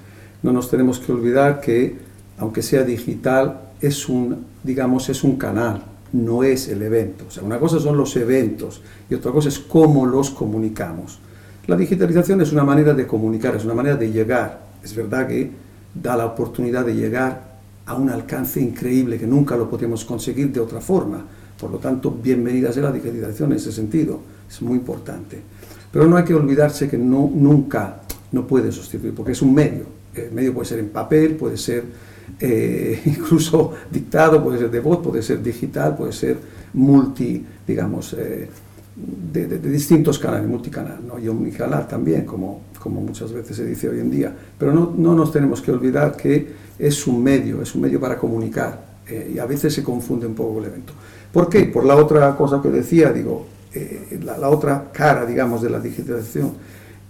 no 0.44 0.52
nos 0.52 0.70
tenemos 0.70 1.00
que 1.00 1.12
olvidar 1.12 1.62
que, 1.62 1.98
aunque 2.38 2.62
sea 2.62 2.84
digital, 2.84 3.62
es 3.82 4.08
un, 4.10 4.46
digamos, 4.64 5.10
es 5.10 5.24
un 5.24 5.38
canal, 5.38 5.84
no 6.14 6.44
es 6.44 6.68
el 6.68 6.82
evento. 6.82 7.26
O 7.28 7.32
sea, 7.32 7.44
una 7.44 7.60
cosa 7.60 7.80
son 7.80 7.98
los 7.98 8.16
eventos 8.16 8.82
y 9.10 9.16
otra 9.16 9.32
cosa 9.32 9.50
es 9.50 9.60
cómo 9.60 10.06
los 10.06 10.30
comunicamos. 10.30 11.20
La 11.68 11.76
digitalización 11.76 12.42
es 12.42 12.52
una 12.52 12.64
manera 12.64 12.94
de 12.94 13.06
comunicar, 13.06 13.56
es 13.56 13.66
una 13.66 13.74
manera 13.74 13.96
de 13.96 14.12
llegar. 14.12 14.62
Es 14.84 14.96
verdad 14.96 15.28
que 15.28 15.52
da 15.94 16.16
la 16.16 16.26
oportunidad 16.26 16.86
de 16.86 16.96
llegar 16.96 17.58
a 17.86 17.96
un 17.96 18.10
alcance 18.10 18.62
increíble 18.62 19.18
que 19.18 19.28
nunca 19.28 19.56
lo 19.58 19.70
podemos 19.70 20.06
conseguir 20.06 20.52
de 20.52 20.60
otra 20.60 20.80
forma. 20.80 21.26
Por 21.60 21.72
lo 21.72 21.78
tanto, 21.78 22.12
bienvenida 22.12 22.72
sea 22.72 22.84
la 22.84 22.92
digitalización 22.92 23.52
en 23.52 23.58
ese 23.58 23.72
sentido. 23.72 24.20
Es 24.50 24.62
muy 24.62 24.78
importante. 24.78 25.42
Pero 25.92 26.06
no 26.06 26.16
hay 26.16 26.24
que 26.24 26.34
olvidarse 26.34 26.88
que 26.88 26.98
nunca 26.98 28.02
no 28.32 28.46
puede 28.46 28.72
sustituir, 28.72 29.14
porque 29.16 29.32
es 29.32 29.42
un 29.42 29.54
medio. 29.54 29.97
El 30.26 30.32
medio 30.32 30.54
puede 30.54 30.68
ser 30.68 30.80
en 30.80 30.90
papel, 30.90 31.36
puede 31.36 31.58
ser 31.58 31.84
eh, 32.40 33.02
incluso 33.06 33.74
dictado, 33.92 34.44
puede 34.44 34.60
ser 34.60 34.72
de 34.72 34.80
voz, 34.80 35.00
puede 35.00 35.22
ser 35.22 35.42
digital, 35.42 35.96
puede 35.96 36.12
ser 36.12 36.38
multi, 36.74 37.46
digamos, 37.66 38.14
eh, 38.14 38.50
de, 38.96 39.48
de, 39.48 39.60
de, 39.60 39.70
distintos 39.70 40.20
canales, 40.20 40.48
multicanal, 40.48 41.00
¿no? 41.06 41.20
y 41.20 41.28
omnicanal 41.28 41.88
también, 41.88 42.26
como, 42.26 42.62
como 42.80 43.02
muchas 43.02 43.32
veces 43.32 43.56
se 43.56 43.66
dice 43.66 43.90
hoy 43.90 44.00
en 44.00 44.12
día. 44.12 44.36
Pero 44.58 44.74
no, 44.74 44.94
no 44.96 45.16
nos 45.16 45.32
tenemos 45.32 45.62
que 45.62 45.72
olvidar 45.72 46.16
que 46.16 46.48
es 46.78 47.08
un 47.08 47.24
medio, 47.24 47.62
es 47.62 47.74
un 47.76 47.82
medio 47.82 48.00
para 48.00 48.18
comunicar, 48.18 48.98
eh, 49.08 49.32
y 49.36 49.40
a 49.40 49.46
veces 49.46 49.74
se 49.74 49.84
confunde 49.84 50.28
un 50.28 50.36
poco 50.36 50.60
el 50.60 50.66
evento. 50.66 50.94
¿Por 51.32 51.50
qué? 51.50 51.66
Por 51.66 51.86
la 51.86 51.96
otra 51.96 52.36
cosa 52.36 52.62
que 52.62 52.70
decía, 52.70 53.12
digo, 53.12 53.46
la, 54.24 54.38
la 54.40 54.50
otra 54.50 54.90
cara, 54.92 55.24
digamos, 55.24 55.62
de 55.62 55.70
la 55.70 55.80
digitalización. 55.80 56.54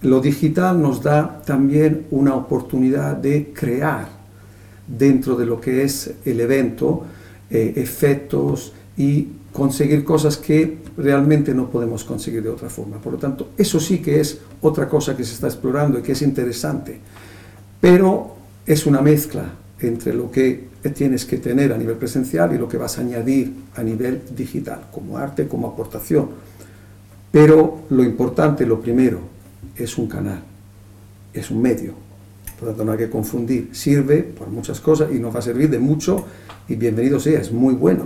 Lo 0.01 0.20
digital 0.22 0.82
nos 0.82 1.01
da 1.01 1.42
también 1.46 2.06
una 2.12 2.36
oportunidad 2.36 3.18
de 3.18 3.51
crear 3.54 4.10
dentro 4.88 5.36
de 5.36 5.46
lo 5.46 5.60
que 5.60 5.84
es 5.84 6.13
el 6.24 6.39
evento, 6.39 7.04
eh, 7.50 7.74
efectos 7.75 8.74
y 8.96 9.27
conseguir 9.51 10.04
cosas 10.04 10.38
que 10.38 10.77
realmente 10.98 11.54
no 11.54 11.70
podemos 11.70 12.04
conseguir 12.04 12.44
de 12.44 12.50
otra 12.50 12.70
forma. 12.70 12.98
Por 12.98 13.13
lo 13.13 13.20
tanto, 13.20 13.50
eso 13.58 13.80
sí 13.80 14.00
que 14.00 14.20
es 14.20 14.39
otra 14.62 14.88
cosa 14.88 15.18
que 15.18 15.24
se 15.24 15.34
está 15.34 15.48
explorando 15.48 15.98
y 15.98 16.04
que 16.04 16.12
es 16.12 16.22
interesante. 16.22 17.00
Pero 17.82 18.36
es 18.66 18.86
una 18.86 19.01
mezcla 19.01 19.46
entre 19.80 20.13
lo 20.13 20.30
que 20.30 20.68
tienes 20.94 21.25
que 21.25 21.38
tener 21.38 21.74
a 21.74 21.77
nivel 21.77 21.96
presencial 21.96 22.54
y 22.54 22.58
lo 22.58 22.68
que 22.68 22.77
vas 22.77 22.98
a 22.98 23.01
añadir 23.01 23.54
a 23.75 23.84
nivel 23.84 24.22
digital, 24.36 24.88
como 24.92 25.18
arte, 25.18 25.48
como 25.48 25.68
aportación. 25.68 26.30
Pero 27.32 27.82
lo 27.89 28.04
importante, 28.04 28.66
lo 28.66 28.80
primero, 28.80 29.20
es 29.76 29.98
un 29.98 30.08
canal, 30.08 30.42
es 31.34 31.52
un 31.52 31.62
medio, 31.62 31.94
por 32.60 32.70
lo 32.70 32.74
tanto, 32.74 32.86
no 32.86 32.92
hay 32.94 32.98
que 32.98 33.10
confundir. 33.10 33.70
Sirve 33.72 34.24
por 34.24 34.48
muchas 34.50 34.80
cosas 34.80 35.10
y 35.12 35.20
nos 35.20 35.34
va 35.34 35.40
a 35.40 35.44
servir 35.44 35.70
de 35.70 35.80
mucho 35.80 36.26
y 36.68 36.76
bienvenido 36.76 37.20
sea, 37.20 37.40
es 37.40 37.52
muy 37.52 37.76
bueno. 37.76 38.06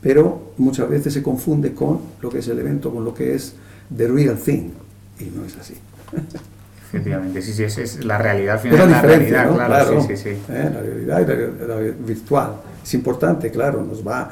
Pero 0.00 0.52
muchas 0.56 0.88
veces 0.88 1.12
se 1.12 1.22
confunde 1.22 1.74
con 1.74 2.00
lo 2.22 2.30
que 2.30 2.38
es 2.38 2.48
el 2.48 2.58
evento, 2.58 2.92
con 2.92 3.04
lo 3.04 3.14
que 3.14 3.34
es 3.34 3.54
the 3.94 4.08
real 4.08 4.36
thing. 4.36 4.70
Y 5.20 5.24
no 5.24 5.44
es 5.44 5.56
así. 5.58 5.74
Efectivamente, 6.88 7.42
sí, 7.42 7.52
sí, 7.52 7.64
es, 7.64 7.76
es 7.78 8.04
la 8.04 8.18
realidad 8.18 8.60
final. 8.60 8.80
Es 8.80 8.86
la, 8.86 8.90
la 8.90 9.02
realidad, 9.02 9.46
¿no? 9.46 9.54
claro, 9.54 9.90
claro, 9.90 10.02
sí, 10.02 10.16
sí, 10.16 10.22
sí. 10.22 10.28
¿Eh? 10.30 10.70
La 10.72 10.80
realidad 10.80 11.20
y 11.20 11.66
la, 11.66 11.74
la, 11.74 11.80
virtual. 11.80 12.54
Es 12.82 12.94
importante, 12.94 13.50
claro, 13.50 13.84
nos 13.84 14.06
va 14.06 14.30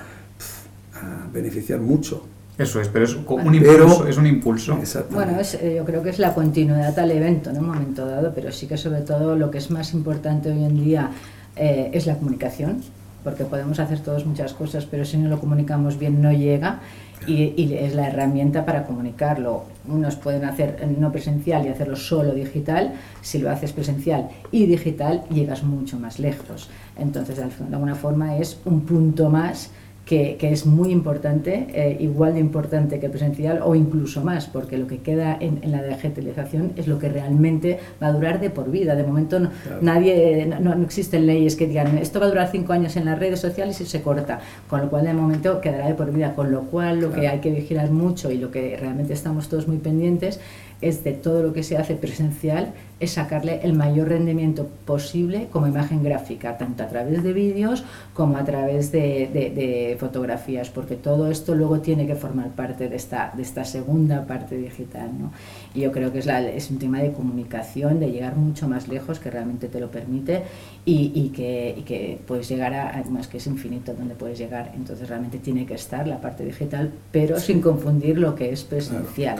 a 0.94 1.26
beneficiar 1.32 1.80
mucho. 1.80 2.26
Eso 2.58 2.80
es, 2.80 2.88
pero 2.88 3.06
es 3.06 3.14
un 3.14 3.54
impulso. 3.54 3.98
Pero, 3.98 4.08
es 4.08 4.16
un 4.18 4.26
impulso. 4.26 4.78
Bueno, 5.10 5.40
es, 5.40 5.54
eh, 5.54 5.74
yo 5.76 5.84
creo 5.84 6.02
que 6.02 6.10
es 6.10 6.18
la 6.18 6.34
continuidad 6.34 6.98
al 6.98 7.10
evento 7.10 7.50
en 7.50 7.58
un 7.58 7.66
momento 7.66 8.06
dado, 8.06 8.32
pero 8.34 8.52
sí 8.52 8.66
que 8.66 8.76
sobre 8.76 9.00
todo 9.00 9.36
lo 9.36 9.50
que 9.50 9.58
es 9.58 9.70
más 9.70 9.94
importante 9.94 10.50
hoy 10.50 10.64
en 10.64 10.84
día 10.84 11.10
eh, 11.56 11.90
es 11.94 12.06
la 12.06 12.16
comunicación, 12.16 12.82
porque 13.24 13.44
podemos 13.44 13.78
hacer 13.78 14.00
todos 14.00 14.26
muchas 14.26 14.52
cosas, 14.52 14.84
pero 14.84 15.04
si 15.04 15.16
no 15.16 15.30
lo 15.30 15.40
comunicamos 15.40 15.98
bien 15.98 16.20
no 16.20 16.30
llega 16.32 16.80
y, 17.26 17.54
y, 17.56 17.74
es 17.74 17.94
la 17.94 18.08
herramienta 18.08 18.66
para 18.66 18.84
comunicarlo. 18.84 19.64
Unos 19.88 20.16
pueden 20.16 20.44
hacer 20.44 20.86
no 20.98 21.10
presencial 21.10 21.64
y 21.64 21.68
hacerlo 21.68 21.96
solo 21.96 22.34
digital, 22.34 22.92
si 23.22 23.38
lo 23.38 23.50
haces 23.50 23.72
presencial 23.72 24.28
y 24.50 24.66
digital 24.66 25.22
llegas 25.30 25.62
mucho 25.62 25.98
más 25.98 26.18
lejos. 26.18 26.68
Entonces, 26.98 27.36
de 27.36 27.74
alguna 27.74 27.94
forma 27.94 28.36
es 28.36 28.58
un 28.64 28.82
punto 28.82 29.30
más 29.30 29.70
que, 30.04 30.36
es 30.40 30.66
muy 30.66 30.90
importante, 30.90 31.68
eh, 31.72 31.96
igual 32.00 32.34
de 32.34 32.40
importante 32.40 32.98
que 32.98 33.08
presencial 33.08 33.60
o 33.62 33.74
incluso 33.74 34.22
más, 34.22 34.46
porque 34.46 34.76
lo 34.76 34.86
que 34.86 34.98
queda 34.98 35.36
en, 35.38 35.60
la 35.70 35.82
digitalización 35.82 36.72
es 36.76 36.88
lo 36.88 36.98
que 36.98 37.08
realmente 37.08 37.78
va 38.02 38.08
a 38.08 38.12
durar 38.12 38.40
de 38.40 38.50
por 38.50 38.70
vida. 38.70 38.96
De 38.96 39.04
momento 39.04 39.38
no, 39.38 39.50
nadie, 39.80 40.46
no, 40.60 40.72
existen 40.82 41.26
leyes 41.26 41.56
que 41.56 41.66
digan 41.66 41.98
esto 41.98 42.18
va 42.18 42.26
a 42.26 42.28
durar 42.28 42.50
cinco 42.50 42.72
años 42.72 42.96
en 42.96 43.04
las 43.04 43.18
redes 43.18 43.40
sociales 43.40 43.80
y 43.80 43.86
se 43.86 44.02
corta, 44.02 44.40
con 44.68 44.80
lo 44.80 44.90
cual 44.90 45.04
de 45.04 45.14
momento 45.14 45.60
quedará 45.60 45.86
de 45.86 45.94
por 45.94 46.12
vida, 46.12 46.34
con 46.34 46.50
lo 46.50 46.62
cual 46.62 47.00
lo 47.00 47.12
que 47.12 47.28
hay 47.28 47.38
que 47.38 47.50
vigilar 47.50 47.90
mucho 47.90 48.30
y 48.30 48.38
lo 48.38 48.50
que 48.50 48.76
realmente 48.76 49.12
estamos 49.12 49.48
todos 49.48 49.68
muy 49.68 49.78
pendientes 49.78 50.40
es 50.80 51.04
de 51.04 51.12
todo 51.12 51.42
lo 51.42 51.52
que 51.52 51.62
se 51.62 51.78
hace 51.78 51.94
presencial, 51.94 52.72
es 53.02 53.12
sacarle 53.12 53.60
el 53.64 53.72
mayor 53.72 54.10
rendimiento 54.10 54.68
posible 54.84 55.48
como 55.50 55.66
imagen 55.66 56.04
gráfica, 56.04 56.56
tanto 56.56 56.84
a 56.84 56.88
través 56.88 57.24
de 57.24 57.32
vídeos 57.32 57.82
como 58.14 58.36
a 58.36 58.44
través 58.44 58.92
de, 58.92 59.96
fotografías, 59.98 60.70
porque 60.70 60.94
todo 60.94 61.30
esto 61.30 61.54
luego 61.54 61.80
tiene 61.80 62.06
que 62.06 62.14
formar 62.14 62.50
parte 62.50 62.88
de 62.88 62.94
esta, 62.94 63.32
de 63.36 63.42
esta 63.42 63.64
segunda 63.64 64.24
parte 64.24 64.56
digital. 64.56 65.10
¿no? 65.18 65.32
Y 65.74 65.80
yo 65.80 65.90
creo 65.90 66.12
que 66.12 66.20
es, 66.20 66.26
la, 66.26 66.40
es 66.42 66.70
un 66.70 66.78
tema 66.78 67.00
de 67.00 67.12
comunicación, 67.12 67.98
de 67.98 68.12
llegar 68.12 68.36
mucho 68.36 68.68
más 68.68 68.86
lejos, 68.86 69.18
que 69.18 69.30
realmente 69.30 69.66
te 69.66 69.80
lo 69.80 69.90
permite, 69.90 70.42
y, 70.84 71.10
y, 71.14 71.28
que, 71.30 71.74
y 71.78 71.82
que, 71.82 72.20
puedes 72.26 72.48
llegar 72.48 72.72
a, 72.74 72.98
además 72.98 73.26
que 73.26 73.38
es 73.38 73.46
infinito 73.46 73.94
donde 73.94 74.14
puedes 74.14 74.38
llegar, 74.38 74.72
entonces 74.76 75.08
realmente 75.08 75.38
tiene 75.38 75.66
que 75.66 75.74
estar 75.74 76.06
la 76.06 76.20
parte 76.20 76.44
digital, 76.44 76.92
pero 77.10 77.40
sin 77.40 77.60
confundir 77.60 78.18
lo 78.18 78.34
que 78.36 78.52
es 78.52 78.62
presencial. 78.62 79.38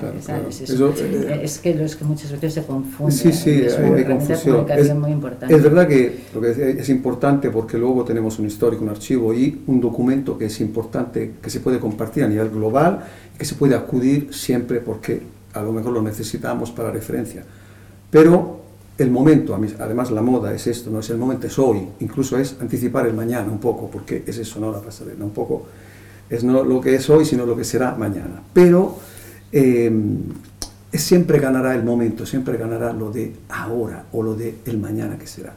Es, 1.43 1.59
que, 1.59 1.75
los 1.75 1.97
que 1.97 2.05
muchas 2.05 2.33
veces 2.33 2.55
se 2.55 2.65
confunden. 2.65 3.13
Sí, 3.13 3.33
sí, 3.33 3.52
es 3.61 3.79
hay, 3.79 4.05
confusión. 4.05 4.67
Es, 4.71 4.95
muy 4.95 5.13
importante. 5.13 5.55
es 5.55 5.63
verdad 5.63 5.87
que 5.87 6.21
lo 6.35 6.41
que 6.41 6.77
es 6.79 6.89
importante 6.89 7.51
porque 7.51 7.79
luego 7.79 8.05
tenemos 8.05 8.39
un 8.39 8.47
histórico, 8.47 8.83
un 8.83 8.91
archivo 8.91 9.33
y 9.35 9.63
un 9.67 9.81
documento 9.81 10.37
que 10.37 10.47
es 10.47 10.61
importante, 10.61 11.35
que 11.43 11.51
se 11.51 11.61
puede 11.61 11.79
compartir 11.79 12.25
a 12.25 12.29
nivel 12.29 12.51
global, 12.51 13.05
que 13.39 13.45
se 13.45 13.55
puede 13.55 13.75
acudir 13.75 14.33
siempre 14.33 14.81
porque 14.81 15.23
a 15.55 15.63
lo 15.63 15.73
mejor 15.73 15.93
lo 15.93 16.03
necesitamos 16.03 16.71
para 16.71 16.91
referencia. 16.91 17.45
Pero 18.11 18.61
el 18.99 19.11
momento, 19.11 19.59
además 19.79 20.11
la 20.11 20.23
moda 20.23 20.55
es 20.55 20.67
esto, 20.67 20.91
no 20.91 21.01
es 21.01 21.11
el 21.11 21.19
momento, 21.19 21.47
es 21.47 21.59
hoy, 21.59 21.89
incluso 22.01 22.39
es 22.39 22.57
anticipar 22.61 23.07
el 23.07 23.15
mañana 23.15 23.51
un 23.51 23.59
poco, 23.59 23.89
porque 23.91 24.23
es 24.27 24.39
eso, 24.39 24.61
no 24.61 24.71
la 24.71 24.81
pasarela, 24.81 25.25
un 25.25 25.31
poco 25.31 25.67
es 26.33 26.45
no 26.45 26.65
lo 26.65 26.81
que 26.81 26.95
es 26.95 27.11
hoy, 27.11 27.25
sino 27.25 27.45
lo 27.45 27.57
que 27.57 27.65
será 27.65 27.95
mañana. 27.95 28.43
Pero 28.55 28.97
em, 29.53 30.19
siempre 30.99 31.39
ganará 31.39 31.75
el 31.75 31.85
momento, 31.85 32.27
siempre 32.27 32.57
ganará 32.57 32.93
lo 32.93 33.11
de 33.11 33.33
ahora 33.49 34.07
o 34.13 34.23
lo 34.23 34.35
de 34.35 34.57
el 34.67 34.79
mañana 34.79 35.19
que 35.19 35.27
será. 35.27 35.55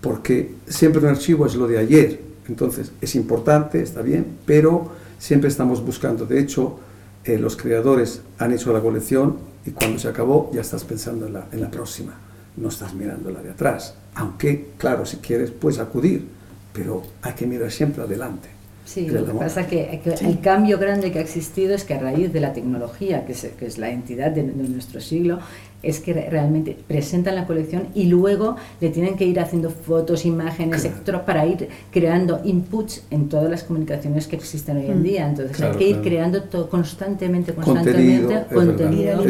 Porque 0.00 0.54
siempre 0.66 1.00
un 1.00 1.08
archivo 1.08 1.46
es 1.46 1.54
lo 1.54 1.66
de 1.66 1.78
ayer, 1.78 2.20
entonces 2.48 2.92
es 3.00 3.14
importante, 3.14 3.82
está 3.82 4.00
bien, 4.00 4.26
pero 4.46 4.90
siempre 5.18 5.48
estamos 5.48 5.84
buscando. 5.84 6.24
De 6.24 6.40
hecho, 6.40 6.78
eh, 7.24 7.36
los 7.38 7.56
creadores 7.56 8.22
han 8.38 8.52
hecho 8.52 8.72
la 8.72 8.80
colección 8.80 9.36
y 9.66 9.72
cuando 9.72 9.98
se 9.98 10.08
acabó 10.08 10.50
ya 10.52 10.62
estás 10.62 10.84
pensando 10.84 11.26
en 11.26 11.34
la, 11.34 11.48
en 11.52 11.60
la 11.60 11.70
próxima, 11.70 12.14
no 12.56 12.68
estás 12.68 12.94
mirando 12.94 13.30
la 13.30 13.42
de 13.42 13.50
atrás. 13.50 13.94
Aunque, 14.14 14.70
claro, 14.78 15.04
si 15.04 15.18
quieres, 15.18 15.50
puedes 15.50 15.78
acudir, 15.78 16.26
pero 16.72 17.02
hay 17.22 17.34
que 17.34 17.46
mirar 17.46 17.70
siempre 17.70 18.02
adelante. 18.02 18.57
Sí, 18.88 19.06
lo 19.06 19.22
que 19.26 19.32
pasa 19.32 19.60
es 19.60 19.66
que, 19.66 20.00
el 20.22 20.40
cambio 20.40 20.78
grande 20.78 21.12
que 21.12 21.18
ha 21.18 21.20
existido 21.20 21.74
es 21.74 21.84
que 21.84 21.92
a 21.92 21.98
raíz 21.98 22.32
de 22.32 22.40
la 22.40 22.54
tecnología, 22.54 23.26
que 23.26 23.32
es, 23.32 23.46
que 23.58 23.66
es 23.66 23.76
la 23.76 23.90
entidad 23.90 24.30
de, 24.30 24.42
nuestro 24.44 24.98
siglo, 25.02 25.40
es 25.82 26.00
que 26.00 26.12
realmente 26.12 26.76
presentan 26.86 27.36
la 27.36 27.46
colección 27.46 27.88
y 27.94 28.06
luego 28.06 28.56
le 28.80 28.90
tienen 28.90 29.16
que 29.16 29.24
ir 29.24 29.38
haciendo 29.38 29.70
fotos, 29.70 30.26
imágenes, 30.26 30.84
etc., 30.84 31.18
para 31.24 31.46
ir 31.46 31.68
creando 31.92 32.40
inputs 32.44 33.04
en 33.10 33.28
todas 33.28 33.48
las 33.50 33.62
comunicaciones 33.62 34.26
que 34.26 34.36
existen 34.36 34.78
hoy 34.78 34.86
en 34.86 35.00
mm. 35.00 35.02
día. 35.02 35.28
Entonces 35.28 35.60
hay 35.60 35.76
que 35.76 35.88
ir 35.88 36.00
creando 36.00 36.42
todo 36.42 36.68
constantemente, 36.68 37.52
constantemente 37.54 38.44
contenido, 38.52 39.22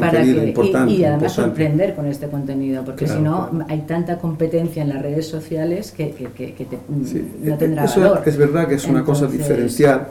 para, 0.00 0.22
que, 0.22 0.54
y, 0.88 1.04
además 1.04 1.32
sorprender 1.32 1.94
con 1.94 2.06
este 2.06 2.28
contenido, 2.28 2.84
porque 2.84 3.06
si 3.06 3.18
no 3.18 3.64
hay 3.68 3.80
tanta 3.80 4.18
competencia 4.18 4.82
en 4.82 4.90
las 4.90 5.02
redes 5.02 5.26
sociales 5.26 5.92
que, 5.92 6.10
que, 6.10 6.66
no 7.42 7.56
tendrá 7.56 7.84
Eso 7.84 8.00
valor. 8.00 8.22
Es 8.26 8.36
verdad 8.36 8.68
que 8.68 8.74
es 8.74 8.86
una 8.86 9.04
cosa 9.04 9.26
diferencial 9.26 10.08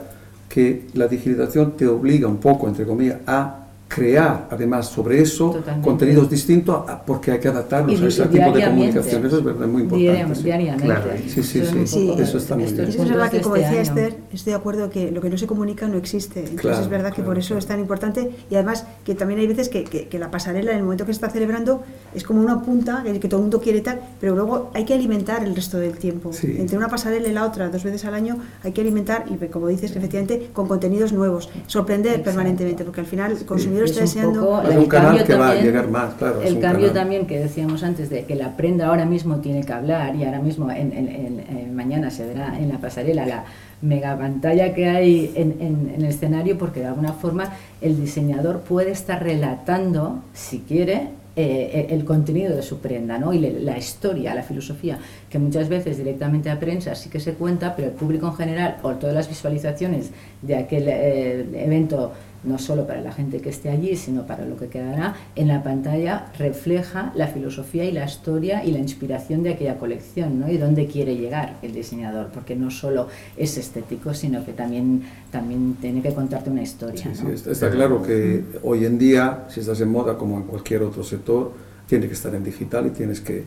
que 0.48 0.86
la 0.94 1.08
digitalización 1.08 1.76
te 1.76 1.86
obliga 1.86 2.28
un 2.28 2.38
poco, 2.38 2.68
entre 2.68 2.84
comillas, 2.86 3.18
a 3.26 3.63
crear 3.86 4.48
además 4.50 4.86
sobre 4.86 5.20
eso 5.20 5.62
contenidos 5.82 6.28
distintos 6.28 6.84
porque 7.06 7.32
hay 7.32 7.38
que 7.38 7.48
adaptarlos 7.48 8.00
a 8.00 8.06
ese 8.06 8.26
tipo 8.26 8.50
de 8.50 8.64
comunicación. 8.64 9.26
Eso 9.26 9.38
es 9.38 9.44
muy 9.68 9.82
importante. 9.82 10.42
Diariamente. 10.42 11.28
Sí, 11.28 11.42
sí, 11.42 11.62
sí, 11.86 12.14
eso 12.18 12.38
está 12.38 12.56
muy 12.56 12.64
bien. 12.64 12.88
Es 12.88 13.08
verdad 13.08 13.30
que, 13.30 13.40
como 13.40 13.54
decía 13.54 13.80
Esther, 13.80 14.16
estoy 14.34 14.52
de 14.52 14.56
acuerdo 14.56 14.90
que 14.90 15.10
lo 15.10 15.20
que 15.20 15.30
no 15.30 15.38
se 15.38 15.46
comunica 15.46 15.86
no 15.86 15.96
existe. 15.96 16.40
Entonces 16.40 16.80
es 16.80 16.88
verdad 16.88 17.12
que 17.12 17.22
por 17.22 17.38
eso 17.38 17.56
es 17.56 17.66
tan 17.66 17.80
importante 17.80 18.30
y 18.50 18.54
además 18.54 18.86
que 19.04 19.14
también 19.14 19.40
hay 19.40 19.46
veces 19.46 19.68
que, 19.68 19.84
que, 19.84 20.18
la 20.18 20.30
pasarela 20.30 20.72
en 20.72 20.78
el 20.78 20.84
momento 20.84 21.04
que 21.04 21.12
se 21.12 21.16
está 21.16 21.30
celebrando 21.30 21.82
es 22.14 22.22
como 22.22 22.40
una 22.40 22.62
punta 22.62 23.02
que, 23.02 23.28
todo 23.28 23.38
el 23.38 23.42
mundo 23.42 23.60
quiere 23.60 23.80
tal, 23.80 24.00
pero 24.20 24.34
luego 24.34 24.70
hay 24.74 24.84
que 24.84 24.94
alimentar 24.94 25.42
el 25.44 25.54
resto 25.54 25.78
del 25.78 25.98
tiempo. 25.98 26.30
Entre 26.42 26.76
una 26.76 26.88
pasarela 26.88 27.28
y 27.28 27.32
la 27.32 27.44
otra, 27.44 27.68
dos 27.68 27.82
veces 27.82 28.04
al 28.04 28.14
año, 28.14 28.38
hay 28.62 28.72
que 28.72 28.80
alimentar 28.80 29.24
y 29.28 29.36
como 29.48 29.68
dices, 29.68 29.94
efectivamente, 29.96 30.50
con 30.52 30.68
contenidos 30.68 31.12
nuevos, 31.12 31.50
sorprender 31.66 32.22
permanentemente, 32.22 32.84
porque 32.84 33.00
al 33.00 33.06
final 33.06 33.32
el 33.32 33.44
consumidor 33.44 33.88
es 33.88 34.16
un 34.16 34.34
poco 34.34 34.62
el 34.62 34.88
cambio 34.88 35.24
que 35.24 35.34
va 35.34 35.50
a 35.50 35.54
llegar 35.54 35.88
más, 35.88 36.14
claro. 36.14 36.42
El 36.42 36.60
cambio 36.60 36.92
también 36.92 37.26
que 37.26 37.38
decíamos 37.38 37.82
antes 37.82 38.10
de 38.10 38.24
que 38.24 38.34
la 38.34 38.56
prenda 38.56 38.88
ahora 38.88 39.04
mismo 39.04 39.36
tiene 39.36 39.64
que 39.64 39.72
hablar 39.72 40.14
y 40.16 40.24
ahora 40.24 40.40
mismo 40.40 40.70
en, 40.70 41.74
mañana 41.74 42.10
se 42.10 42.26
verá 42.26 42.58
en 42.58 42.68
la 42.68 42.78
pasarela 42.78 43.26
la 43.26 43.44
mega 43.82 44.16
pantalla 44.16 44.74
que 44.74 44.88
hay 44.88 45.32
en, 45.34 45.92
el 45.96 46.04
escenario 46.04 46.58
porque 46.58 46.80
de 46.80 46.86
alguna 46.86 47.12
forma 47.12 47.52
el 47.80 48.00
diseñador 48.00 48.60
puede 48.60 48.90
estar 48.90 49.22
relatando, 49.22 50.22
si 50.32 50.60
quiere, 50.60 51.08
eh, 51.36 51.88
el 51.90 52.04
contenido 52.04 52.54
de 52.54 52.62
su 52.62 52.78
prenda, 52.78 53.18
¿no? 53.18 53.32
y 53.32 53.40
la 53.40 53.76
historia, 53.76 54.34
la 54.34 54.44
filosofía, 54.44 54.98
que 55.28 55.38
muchas 55.40 55.68
veces 55.68 55.98
directamente 55.98 56.48
a 56.48 56.60
prensa 56.60 56.94
sí 56.94 57.10
que 57.10 57.18
se 57.18 57.34
cuenta, 57.34 57.74
pero 57.74 57.88
el 57.88 57.94
público 57.94 58.28
en 58.28 58.34
general 58.34 58.76
o 58.82 58.92
todas 58.92 59.14
las 59.16 59.28
visualizaciones 59.28 60.10
de 60.42 60.56
aquel 60.56 60.84
eh, 60.86 61.64
evento 61.64 62.12
no 62.44 62.58
solo 62.58 62.86
para 62.86 63.00
la 63.00 63.12
gente 63.12 63.40
que 63.40 63.48
esté 63.48 63.70
allí, 63.70 63.96
sino 63.96 64.26
para 64.26 64.44
lo 64.44 64.56
que 64.56 64.68
quedará, 64.68 65.14
en 65.36 65.48
la 65.48 65.62
pantalla 65.62 66.26
refleja 66.38 67.12
la 67.14 67.26
filosofía 67.28 67.84
y 67.84 67.92
la 67.92 68.04
historia 68.04 68.64
y 68.64 68.72
la 68.72 68.78
inspiración 68.78 69.42
de 69.42 69.50
aquella 69.50 69.78
colección, 69.78 70.40
¿no? 70.40 70.50
Y 70.50 70.58
dónde 70.58 70.86
quiere 70.86 71.16
llegar 71.16 71.56
el 71.62 71.72
diseñador, 71.72 72.28
porque 72.28 72.56
no 72.56 72.70
solo 72.70 73.08
es 73.36 73.56
estético, 73.56 74.14
sino 74.14 74.44
que 74.44 74.52
también, 74.52 75.02
también 75.30 75.76
tiene 75.80 76.02
que 76.02 76.12
contarte 76.12 76.50
una 76.50 76.62
historia. 76.62 77.14
Sí, 77.14 77.24
sí, 77.36 77.50
está, 77.50 77.70
claro 77.70 78.02
que 78.02 78.44
hoy 78.62 78.84
en 78.84 78.98
día, 78.98 79.44
si 79.48 79.60
estás 79.60 79.80
en 79.80 79.90
moda 79.90 80.16
como 80.16 80.36
en 80.36 80.44
cualquier 80.44 80.82
otro 80.82 81.02
sector, 81.02 81.52
tiene 81.86 82.06
que 82.06 82.14
estar 82.14 82.34
en 82.34 82.44
digital 82.44 82.86
y 82.86 82.90
tienes 82.90 83.20
que 83.20 83.44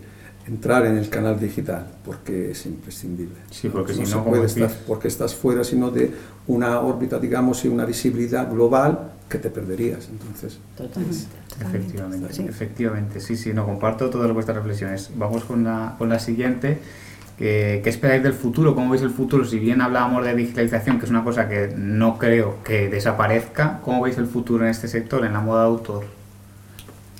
entrar 0.47 0.85
en 0.85 0.97
el 0.97 1.09
canal 1.09 1.39
digital 1.39 1.85
porque 2.05 2.51
es 2.51 2.65
imprescindible. 2.65 3.35
Sí, 3.51 3.69
porque 3.69 3.93
si 3.93 4.03
no, 4.03 4.23
puede 4.23 4.45
estar, 4.45 4.71
porque 4.87 5.07
estás 5.07 5.35
fuera 5.35 5.63
sino 5.63 5.91
de 5.91 6.11
una 6.47 6.79
órbita, 6.79 7.19
digamos, 7.19 7.63
y 7.65 7.67
una 7.67 7.85
visibilidad 7.85 8.49
global 8.49 9.11
que 9.29 9.37
te 9.37 9.49
perderías. 9.49 10.07
Entonces, 10.09 10.59
Totalmente. 10.77 11.25
efectivamente, 11.61 12.33
sí. 12.33 12.45
efectivamente, 12.47 13.19
sí, 13.19 13.35
sí, 13.35 13.53
no 13.53 13.65
comparto 13.65 14.09
todas 14.09 14.31
vuestras 14.31 14.57
reflexiones. 14.57 15.11
Vamos 15.15 15.43
con 15.43 15.65
la, 15.65 15.95
con 15.97 16.07
la 16.09 16.19
siguiente. 16.19 16.79
¿Qué, 17.37 17.81
¿Qué 17.83 17.89
esperáis 17.89 18.23
del 18.23 18.33
futuro? 18.33 18.73
¿Cómo 18.73 18.89
veis 18.91 19.03
el 19.03 19.11
futuro? 19.11 19.45
Si 19.45 19.59
bien 19.59 19.81
hablábamos 19.81 20.25
de 20.25 20.33
digitalización, 20.33 20.97
que 20.97 21.05
es 21.05 21.11
una 21.11 21.23
cosa 21.23 21.47
que 21.47 21.73
no 21.75 22.17
creo 22.17 22.63
que 22.63 22.89
desaparezca, 22.89 23.79
¿cómo 23.83 24.01
veis 24.01 24.17
el 24.17 24.25
futuro 24.25 24.63
en 24.63 24.71
este 24.71 24.87
sector, 24.87 25.23
en 25.25 25.33
la 25.33 25.41
moda 25.41 25.63
de 25.63 25.67
autor? 25.67 26.05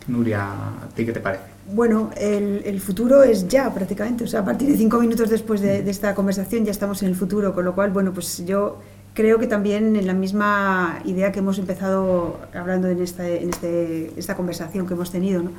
Nuria, 0.07 0.45
¿a 0.45 0.87
ti 0.95 1.05
qué 1.05 1.11
te 1.11 1.19
parece? 1.19 1.56
Bueno, 1.69 2.11
el, 2.15 2.79
futuro 2.79 3.23
es 3.23 3.47
ya 3.49 3.73
prácticamente, 3.73 4.23
o 4.23 4.27
sea, 4.27 4.39
a 4.39 4.45
partir 4.45 4.69
de 4.69 4.77
cinco 4.77 4.99
minutos 4.99 5.29
después 5.29 5.59
de, 5.59 5.89
esta 5.89 6.15
conversación 6.15 6.63
ya 6.63 6.71
estamos 6.71 7.03
en 7.03 7.09
el 7.09 7.15
futuro, 7.15 7.53
con 7.53 7.65
lo 7.65 7.75
cual, 7.75 7.91
bueno, 7.91 8.13
pues 8.13 8.45
yo 8.45 8.77
creo 9.13 9.37
que 9.37 9.47
también 9.47 9.97
en 9.97 10.07
la 10.07 10.13
misma 10.13 10.99
idea 11.03 11.33
que 11.33 11.39
hemos 11.39 11.59
empezado 11.59 12.39
hablando 12.53 12.87
en 12.87 13.01
esta, 13.01 13.27
en 13.27 13.49
este, 13.49 14.13
esta 14.15 14.35
conversación 14.35 14.87
que 14.87 14.93
hemos 14.93 15.11
tenido, 15.11 15.43
¿no? 15.43 15.51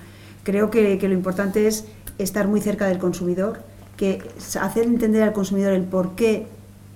creo 0.45 0.71
que, 0.71 0.99
lo 1.03 1.13
importante 1.13 1.67
es 1.67 1.85
estar 2.17 2.49
muy 2.49 2.63
cerca 2.63 2.87
del 2.87 2.99
consumidor, 2.99 3.59
que 3.99 4.23
hacer 4.59 4.85
entender 4.85 5.23
al 5.23 5.35
consumidor 5.35 5.75
el 5.75 5.83
por 5.83 6.15
qué 6.15 6.47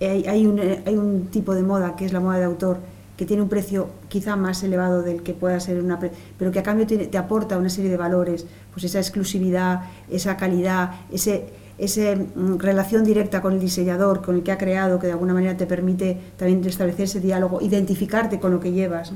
hay, 0.01 0.47
un, 0.47 0.59
hay 0.59 0.97
un 0.97 1.27
tipo 1.27 1.55
de 1.55 1.63
moda, 1.63 1.97
que 1.97 2.07
es 2.07 2.15
la 2.15 2.21
moda 2.21 2.39
de 2.39 2.45
autor, 2.45 2.79
que 3.23 3.27
tiene 3.27 3.41
un 3.41 3.49
precio 3.49 3.89
quizá 4.09 4.35
más 4.35 4.65
elevado 4.65 5.01
del 5.01 5.23
que 5.23 5.33
pueda 5.33 5.61
ser 5.61 5.81
una 5.81 6.01
pero 6.37 6.51
que 6.51 6.59
a 6.59 6.65
cambio 6.65 6.89
te 6.89 7.17
aporta 7.17 7.57
una 7.57 7.69
serie 7.69 7.89
de 7.89 7.97
valores, 7.97 8.47
pues 8.73 8.83
esa 8.83 8.99
exclusividad, 8.99 9.83
esa 10.11 10.37
calidad, 10.37 10.91
ese 11.13 11.53
esa 11.79 12.17
mm, 12.17 12.59
relación 12.59 13.05
directa 13.05 13.41
con 13.41 13.53
el 13.53 13.61
diseñador, 13.61 14.23
con 14.23 14.35
el 14.35 14.43
que 14.43 14.51
ha 14.51 14.59
creado, 14.59 14.99
que 14.99 15.07
de 15.07 15.13
alguna 15.13 15.35
manera 15.35 15.57
te 15.57 15.67
permite 15.67 16.19
también 16.37 16.65
establecer 16.65 17.05
ese 17.05 17.21
diálogo, 17.21 17.61
identificarte 17.61 18.41
con 18.41 18.51
lo 18.51 18.59
que 18.59 18.73
llevas, 18.73 19.13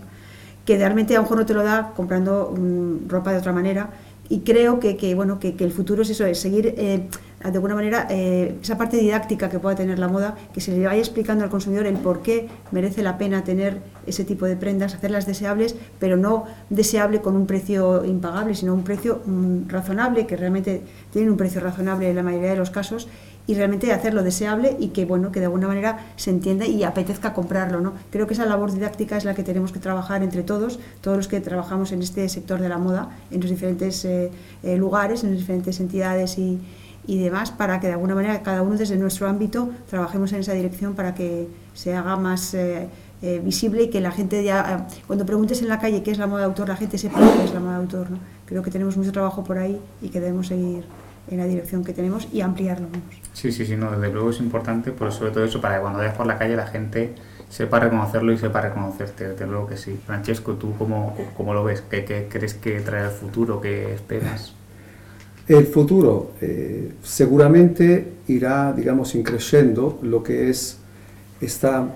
que 0.65 0.77
realmente 0.77 1.17
a 1.17 1.19
lo 1.19 1.25
mejor 1.25 1.39
no 1.39 1.47
te 1.47 1.55
lo 1.55 1.65
da 1.65 1.93
comprando 1.97 2.55
mm, 2.57 3.09
ropa 3.09 3.33
de 3.33 3.39
otra 3.39 3.53
manera. 3.53 3.91
Y 4.29 4.43
creo 4.43 4.79
que, 4.79 4.97
que 4.97 5.17
bueno, 5.17 5.41
que, 5.41 5.57
el 5.59 5.73
futuro 5.73 6.03
es 6.03 6.11
eso, 6.11 6.25
es 6.27 6.39
seguir 6.39 6.75
eh, 6.79 7.09
de 7.43 7.49
alguna 7.49 7.75
manera, 7.75 8.07
eh, 8.11 8.57
esa 8.63 8.79
parte 8.79 8.97
didáctica 8.97 9.49
que 9.49 9.59
pueda 9.59 9.77
tener 9.77 9.99
la 9.99 10.09
moda, 10.09 10.37
que 10.55 10.61
se 10.61 10.73
le 10.73 10.85
vaya 10.87 10.99
explicando 10.99 11.45
al 11.45 11.51
consumidor 11.51 11.87
el 11.87 11.97
por 11.97 12.23
qué 12.23 12.49
merece 12.71 13.03
la 13.03 13.19
pena 13.19 13.45
tener 13.45 13.83
ese 14.07 14.25
tipo 14.25 14.47
de 14.47 14.57
prendas, 14.57 14.95
hacerlas 14.95 15.27
deseables, 15.27 15.77
pero 15.99 16.17
no 16.17 16.45
deseable 16.71 17.21
con 17.21 17.37
un 17.37 17.47
precio 17.47 18.05
impagable, 18.05 18.55
sino 18.55 18.73
un 18.73 18.85
precio 18.85 19.23
mm, 19.27 19.69
razonable, 19.69 20.27
que 20.27 20.37
realmente 20.37 20.83
tienen 21.13 21.31
un 21.31 21.37
precio 21.37 21.61
razonable 21.61 22.09
en 22.09 22.17
la 22.17 22.23
mayoría 22.23 22.51
de 22.51 22.57
los 22.57 22.71
casos, 22.71 23.07
y 23.47 23.55
realmente 23.55 23.93
hacerlo 23.93 24.23
deseable 24.23 24.77
y 24.81 24.89
que 24.89 25.05
bueno 25.05 25.31
que 25.31 25.41
de 25.41 25.47
alguna 25.47 25.69
manera 25.69 26.07
se 26.17 26.31
entienda 26.31 26.67
y 26.67 26.83
apetezca 26.83 27.33
comprarlo 27.33 27.81
no 27.81 27.93
creo 28.11 28.27
que 28.27 28.35
esa 28.35 28.45
labor 28.45 28.73
didáctica 28.73 29.17
es 29.17 29.25
la 29.25 29.35
que 29.35 29.43
tenemos 29.43 29.73
que 29.73 29.79
trabajar 29.79 30.23
entre 30.23 30.43
todos 30.43 30.81
todos 31.01 31.17
los 31.17 31.29
que 31.29 31.41
trabajamos 31.41 31.93
en 31.93 32.03
este 32.03 32.29
sector 32.29 32.61
de 32.61 32.69
la 32.69 32.79
moda 32.79 33.11
en 33.31 33.41
los 33.41 33.51
diferentes 33.51 34.05
eh, 34.05 34.31
eh, 34.63 34.77
lugares 34.77 35.23
en 35.23 35.31
las 35.31 35.39
diferentes 35.39 35.79
entidades 35.81 36.39
y, 36.39 36.59
y 37.07 37.19
demás 37.19 37.51
para 37.51 37.81
que 37.81 37.87
de 37.87 37.95
alguna 37.95 38.15
manera 38.15 38.43
cada 38.43 38.63
uno 38.63 38.77
desde 38.77 38.97
nuestro 38.97 39.29
ámbito 39.29 39.71
trabajemos 39.89 40.33
en 40.33 40.41
esa 40.41 40.53
dirección 40.53 40.95
para 40.95 41.15
que 41.15 41.49
se 41.75 41.95
haga 41.95 42.17
más 42.17 42.55
eh, 42.55 42.89
visible 43.43 43.85
y 43.85 43.91
que 43.91 44.01
la 44.01 44.11
gente 44.11 44.43
ya 44.45 44.87
cuando 45.07 45.25
preguntes 45.25 45.63
en 45.63 45.69
la 45.69 45.79
calle 45.79 46.03
qué 46.03 46.11
es 46.11 46.19
la 46.19 46.27
moda 46.27 46.41
de 46.41 46.47
autor 46.47 46.69
la 46.69 46.77
gente 46.77 46.99
sepa 46.99 47.19
qué 47.19 47.45
es 47.45 47.55
la 47.55 47.61
moda 47.61 47.73
de 47.73 47.79
autor 47.79 48.11
¿no? 48.11 48.19
creo 48.45 48.63
que 48.63 48.71
tenemos 48.71 48.97
mucho 48.97 49.13
trabajo 49.13 49.43
por 49.45 49.59
ahí 49.59 49.81
y 50.03 50.09
que 50.09 50.21
debemos 50.21 50.49
seguir 50.49 50.85
en 51.29 51.39
la 51.39 51.45
dirección 51.45 51.85
que 51.85 51.93
tenemos 51.93 52.29
y 52.33 52.41
ampliarlo. 52.41 52.89
Sí, 53.33 53.53
sí, 53.53 53.67
sí, 53.67 53.77
no, 53.77 53.91
desde 53.91 54.13
luego 54.13 54.31
es 54.31 54.41
importante, 54.41 54.93
pero 54.93 55.11
sobre 55.11 55.33
todo 55.33 55.45
eso 55.45 55.61
para 55.61 55.77
que 55.77 55.81
cuando 55.81 55.99
vayas 55.99 56.15
por 56.15 56.27
la 56.27 56.39
calle 56.39 56.57
la 56.57 56.67
gente 56.67 57.15
sepa 57.49 57.81
reconocerlo 57.81 58.33
y 58.33 58.39
sepa 58.39 58.61
reconocerte, 58.61 59.29
desde 59.29 59.47
luego 59.47 59.67
que 59.67 59.77
sí. 59.77 59.99
Francesco, 60.07 60.55
¿tú 60.55 60.75
cómo, 60.79 61.17
cómo 61.37 61.55
lo 61.55 61.65
ves? 61.65 61.83
¿Qué, 61.83 62.29
crees 62.31 62.55
que 62.55 62.81
trae 62.81 63.05
el 63.05 63.11
futuro? 63.11 63.61
¿Qué 63.61 63.95
esperas? 63.95 64.55
El 65.49 65.67
futuro 65.67 66.33
eh, 66.41 66.93
seguramente 67.03 68.15
irá, 68.27 68.73
digamos, 68.73 69.15
increciendo 69.15 70.01
lo 70.03 70.23
que 70.23 70.51
es 70.51 70.79
esta, 71.41 71.87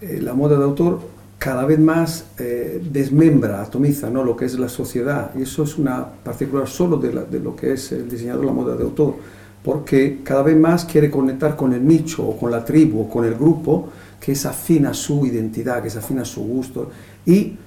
eh, 0.00 0.20
la 0.22 0.32
moda 0.32 0.56
de 0.56 0.64
autor 0.64 1.00
cada 1.38 1.66
vez 1.66 1.78
más 1.78 2.24
eh, 2.38 2.80
desmembra, 2.90 3.60
atomiza 3.60 4.08
¿no? 4.08 4.24
lo 4.24 4.34
que 4.34 4.46
es 4.46 4.58
la 4.58 4.70
sociedad. 4.70 5.32
Y 5.36 5.42
eso 5.42 5.64
es 5.64 5.76
una 5.76 6.06
particular 6.06 6.66
solo 6.66 6.96
de, 6.96 7.10
de, 7.10 7.40
lo 7.40 7.54
que 7.54 7.74
es 7.74 7.92
el 7.92 8.08
diseñador, 8.08 8.46
la 8.46 8.52
moda 8.52 8.74
de 8.74 8.84
autor, 8.84 9.16
porque 9.62 10.20
cada 10.24 10.42
vez 10.42 10.56
más 10.56 10.86
quiere 10.86 11.10
conectar 11.10 11.56
con 11.56 11.74
el 11.74 11.86
nicho 11.86 12.26
o 12.26 12.38
con 12.38 12.50
la 12.50 12.64
tribu 12.64 13.02
o 13.02 13.08
con 13.10 13.26
el 13.26 13.34
grupo 13.34 13.90
que 14.18 14.32
es 14.32 14.46
afín 14.46 14.86
a 14.86 14.94
su 14.94 15.26
identidad, 15.26 15.82
que 15.82 15.88
es 15.88 15.96
afín 15.96 16.20
a 16.20 16.24
su 16.24 16.42
gusto. 16.42 16.88
Y 17.26 17.58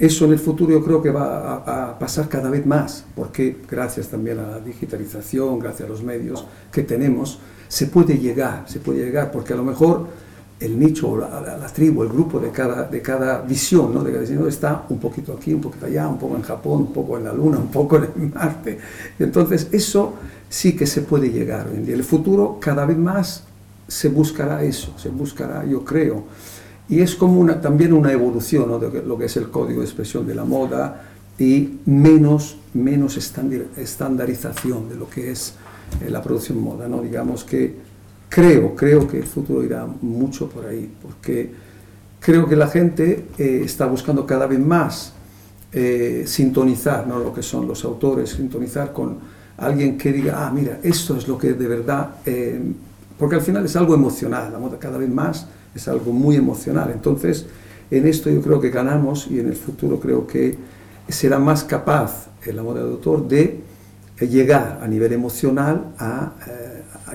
eso 0.00 0.24
en 0.24 0.32
el 0.32 0.40
futuro 0.40 0.72
yo 0.72 0.82
creo 0.82 1.00
que 1.00 1.10
va 1.10 1.62
a, 1.64 1.90
a 1.90 1.98
pasar 1.98 2.28
cada 2.28 2.50
vez 2.50 2.66
más, 2.66 3.04
porque 3.14 3.58
gracias 3.70 4.08
también 4.08 4.40
a 4.40 4.48
la 4.48 4.58
digitalización, 4.58 5.60
gracias 5.60 5.88
a 5.88 5.92
los 5.92 6.02
medios 6.02 6.44
que 6.72 6.82
tenemos, 6.82 7.38
se 7.68 7.86
puede 7.86 8.18
llegar, 8.18 8.64
se 8.66 8.80
puede 8.80 9.04
llegar, 9.04 9.30
porque 9.30 9.52
a 9.52 9.56
lo 9.56 9.62
mejor 9.62 10.08
el 10.60 10.78
nicho, 10.78 11.16
la, 11.16 11.66
tribu, 11.72 12.02
el 12.02 12.10
grupo 12.10 12.38
de 12.38 12.50
cada, 12.50 12.84
de 12.84 13.00
cada 13.00 13.40
visión, 13.40 13.94
¿no? 13.94 14.04
de 14.04 14.10
cada 14.10 14.20
diseñador 14.20 14.50
está 14.50 14.84
un 14.90 14.98
poquito 14.98 15.32
aquí, 15.32 15.54
un 15.54 15.60
poquito 15.62 15.86
allá, 15.86 16.06
un 16.06 16.18
poco 16.18 16.36
en 16.36 16.42
Japón, 16.42 16.82
un 16.82 16.92
poco 16.92 17.16
en 17.16 17.24
la 17.24 17.32
Luna, 17.32 17.58
un 17.58 17.70
poco 17.70 17.96
en 17.96 18.32
Marte. 18.34 18.78
Entonces, 19.18 19.68
eso 19.72 20.14
sí 20.50 20.76
que 20.76 20.86
se 20.86 21.00
puede 21.00 21.30
llegar 21.30 21.66
hoy 21.68 21.78
en. 21.78 21.90
El 21.90 22.04
futuro 22.04 22.58
cada 22.60 22.84
vez 22.84 22.98
más 22.98 23.44
se 23.88 24.10
buscará 24.10 24.62
eso, 24.62 24.92
se 24.98 25.08
buscará, 25.08 25.64
yo 25.64 25.82
creo. 25.82 26.24
Y 26.90 27.00
es 27.00 27.14
como 27.14 27.40
una, 27.40 27.60
también 27.60 27.92
una 27.92 28.12
evolución 28.12 28.68
¿no? 28.68 28.78
de 28.78 29.02
lo 29.02 29.16
que 29.16 29.26
es 29.26 29.36
el 29.36 29.48
código 29.48 29.80
de 29.80 29.86
expresión 29.86 30.26
de 30.26 30.34
la 30.34 30.44
moda 30.44 31.04
y 31.38 31.78
menos, 31.86 32.58
menos 32.74 33.16
estandarización 33.16 34.88
de 34.88 34.96
lo 34.96 35.08
que 35.08 35.30
es 35.30 35.54
eh, 36.04 36.10
la 36.10 36.20
producción 36.20 36.60
moda. 36.60 36.88
¿no? 36.88 37.00
Digamos 37.00 37.44
que 37.44 37.76
creo, 38.28 38.74
creo 38.74 39.06
que 39.06 39.18
el 39.18 39.26
futuro 39.26 39.64
irá 39.64 39.86
mucho 40.02 40.48
por 40.48 40.66
ahí, 40.66 40.92
porque 41.00 41.50
creo 42.18 42.48
que 42.48 42.56
la 42.56 42.66
gente 42.66 43.26
eh, 43.38 43.62
está 43.64 43.86
buscando 43.86 44.26
cada 44.26 44.46
vez 44.46 44.58
más 44.58 45.12
eh, 45.72 46.24
sintonizar 46.26 47.06
¿no? 47.06 47.20
lo 47.20 47.32
que 47.32 47.42
son 47.42 47.68
los 47.68 47.84
autores, 47.84 48.30
sintonizar 48.30 48.92
con 48.92 49.18
alguien 49.58 49.96
que 49.96 50.12
diga, 50.12 50.46
ah, 50.46 50.50
mira, 50.50 50.80
esto 50.82 51.16
es 51.16 51.28
lo 51.28 51.38
que 51.38 51.52
de 51.52 51.68
verdad, 51.68 52.16
eh, 52.26 52.60
porque 53.16 53.36
al 53.36 53.42
final 53.42 53.64
es 53.64 53.76
algo 53.76 53.94
emocional, 53.94 54.50
la 54.52 54.58
moda 54.58 54.78
cada 54.78 54.98
vez 54.98 55.08
más 55.08 55.46
es 55.74 55.88
algo 55.88 56.12
muy 56.12 56.36
emocional, 56.36 56.90
entonces 56.92 57.46
en 57.90 58.06
esto 58.06 58.30
yo 58.30 58.40
creo 58.40 58.60
que 58.60 58.70
ganamos 58.70 59.28
y 59.30 59.40
en 59.40 59.48
el 59.48 59.56
futuro 59.56 59.98
creo 60.00 60.26
que 60.26 60.56
será 61.08 61.38
más 61.38 61.64
capaz 61.64 62.28
la 62.46 62.62
moda 62.62 62.82
de 62.82 62.90
autor 62.90 63.28
de 63.28 63.60
llegar 64.20 64.80
a 64.82 64.88
nivel 64.88 65.12
emocional 65.12 65.92
a 65.98 66.32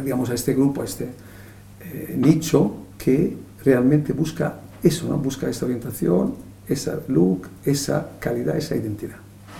digamos, 0.01 0.29
a 0.29 0.33
este 0.33 0.53
grupo, 0.53 0.81
a 0.81 0.85
este 0.85 1.09
eh, 1.81 2.15
nicho 2.17 2.75
que 2.97 3.35
realmente 3.63 4.13
busca 4.13 4.59
eso, 4.83 5.07
busca 5.17 5.49
esta 5.49 5.65
orientación, 5.65 6.35
esa 6.67 6.99
look, 7.07 7.47
esa 7.63 8.11
calidad, 8.19 8.57
esa 8.57 8.75
identidad. 8.75 9.17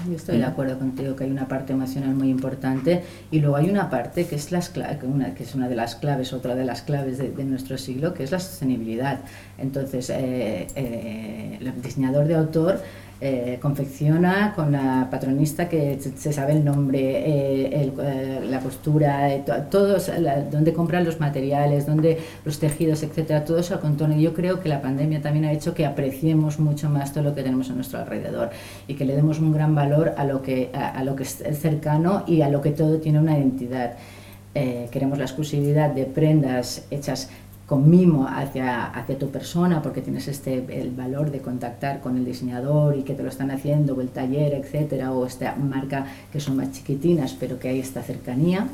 Yo 0.08 0.16
estoy 0.16 0.38
de 0.38 0.46
acuerdo 0.46 0.78
contigo 0.78 1.16
que 1.16 1.24
hay 1.24 1.32
una 1.32 1.48
parte 1.48 1.74
emocional 1.74 2.14
muy 2.14 2.30
importante 2.30 3.04
y 3.32 3.40
luego 3.40 3.56
hay 3.56 3.70
una 3.70 3.90
parte 3.90 4.26
que 4.26 4.36
es, 4.36 4.52
las 4.52 4.72
una, 5.04 5.34
que 5.34 5.44
es 5.44 5.56
una 5.56 5.68
de 5.68 5.76
las 5.76 5.96
claves, 5.96 6.34
otra 6.34 6.56
de 6.56 6.66
las 6.66 6.82
claves 6.82 7.18
de, 7.18 7.46
nuestro 7.46 7.78
siglo, 7.78 8.14
que 8.14 8.24
es 8.24 8.32
la 8.32 8.40
sostenibilidad. 8.40 9.22
Entonces, 9.58 10.10
eh, 10.10 10.68
eh, 10.76 11.58
el 11.60 11.82
diseñador 11.82 12.28
de 12.28 12.36
autor 12.36 12.82
eh, 13.22 13.60
confecciona 13.62 14.52
con 14.54 14.74
la 14.74 15.08
patronista 15.10 15.70
que 15.70 15.98
se 16.00 16.34
sabe 16.34 16.52
el 16.52 16.66
nombre, 16.66 17.00
eh, 17.00 17.94
eh, 17.98 18.42
la 18.50 18.60
costura, 18.60 19.30
todos, 19.72 20.12
donde 20.52 20.74
compran 20.74 21.06
los 21.06 21.22
materiales, 21.22 21.86
donde 21.86 22.20
los 22.44 22.60
tejidos, 22.60 23.04
etcétera, 23.04 23.46
todo 23.46 23.60
eso 23.60 23.80
contorno. 23.80 24.18
Yo 24.18 24.34
creo 24.34 24.60
que 24.60 24.68
la 24.68 24.82
pandemia 24.82 25.22
también 25.22 25.46
ha 25.46 25.54
hecho 25.54 25.74
que 25.74 25.86
apreciemos 25.86 26.60
mucho 26.60 26.90
más 26.90 27.14
todo 27.14 27.24
lo 27.24 27.34
que 27.34 27.42
tenemos 27.42 27.70
a 27.70 27.74
nuestro 27.74 28.00
alrededor 28.00 28.50
y 28.86 28.96
que 28.96 29.06
le 29.06 29.16
demos 29.16 29.40
un 29.40 29.54
gran 29.54 29.74
valor 29.76 30.14
a 30.18 30.26
lo 30.26 30.42
que, 30.42 30.70
a, 30.74 31.02
lo 31.06 31.16
que 31.16 31.24
es 31.24 31.42
cercano 31.54 32.26
y 32.28 32.42
a 32.42 32.50
lo 32.50 32.62
que 32.62 32.72
todo 32.72 32.98
tiene 32.98 33.20
una 33.20 33.38
identidad. 33.38 33.94
queremos 34.54 35.18
la 35.18 35.26
exclusividad 35.26 35.90
de 35.92 36.06
prendas 36.06 36.86
hechas 36.92 37.30
con 37.66 37.90
mimo 37.90 38.28
hacia, 38.28 38.86
hacia 38.86 39.18
tu 39.18 39.30
persona 39.30 39.82
porque 39.82 40.02
tienes 40.02 40.28
este, 40.28 40.64
el 40.80 40.92
valor 40.92 41.32
de 41.32 41.40
contactar 41.40 42.00
con 42.00 42.18
el 42.18 42.26
diseñador 42.26 42.96
y 42.96 43.04
que 43.04 43.16
te 43.16 43.24
lo 43.24 43.30
están 43.30 43.50
haciendo, 43.50 43.96
o 43.96 44.02
el 44.02 44.10
taller, 44.10 44.54
etcétera, 44.54 45.12
o 45.12 45.26
esta 45.26 45.56
marca 45.56 46.06
que 46.32 46.40
son 46.40 46.58
más 46.58 46.72
chiquitinas 46.72 47.36
pero 47.40 47.58
que 47.58 47.70
hay 47.70 47.80
esta 47.80 48.04
cercanía 48.04 48.68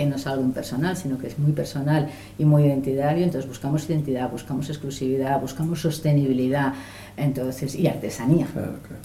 que 0.00 0.06
no 0.06 0.16
es 0.16 0.26
algo 0.26 0.42
impersonal, 0.42 0.96
sino 0.96 1.18
que 1.18 1.26
es 1.26 1.38
muy 1.38 1.52
personal 1.52 2.08
y 2.38 2.46
muy 2.46 2.62
identitario, 2.62 3.22
entonces 3.22 3.46
buscamos 3.46 3.86
identidad, 3.90 4.30
buscamos 4.30 4.70
exclusividad, 4.70 5.38
buscamos 5.38 5.82
sostenibilidad, 5.82 6.72
entonces, 7.18 7.74
y 7.74 7.86
artesanía. 7.86 8.46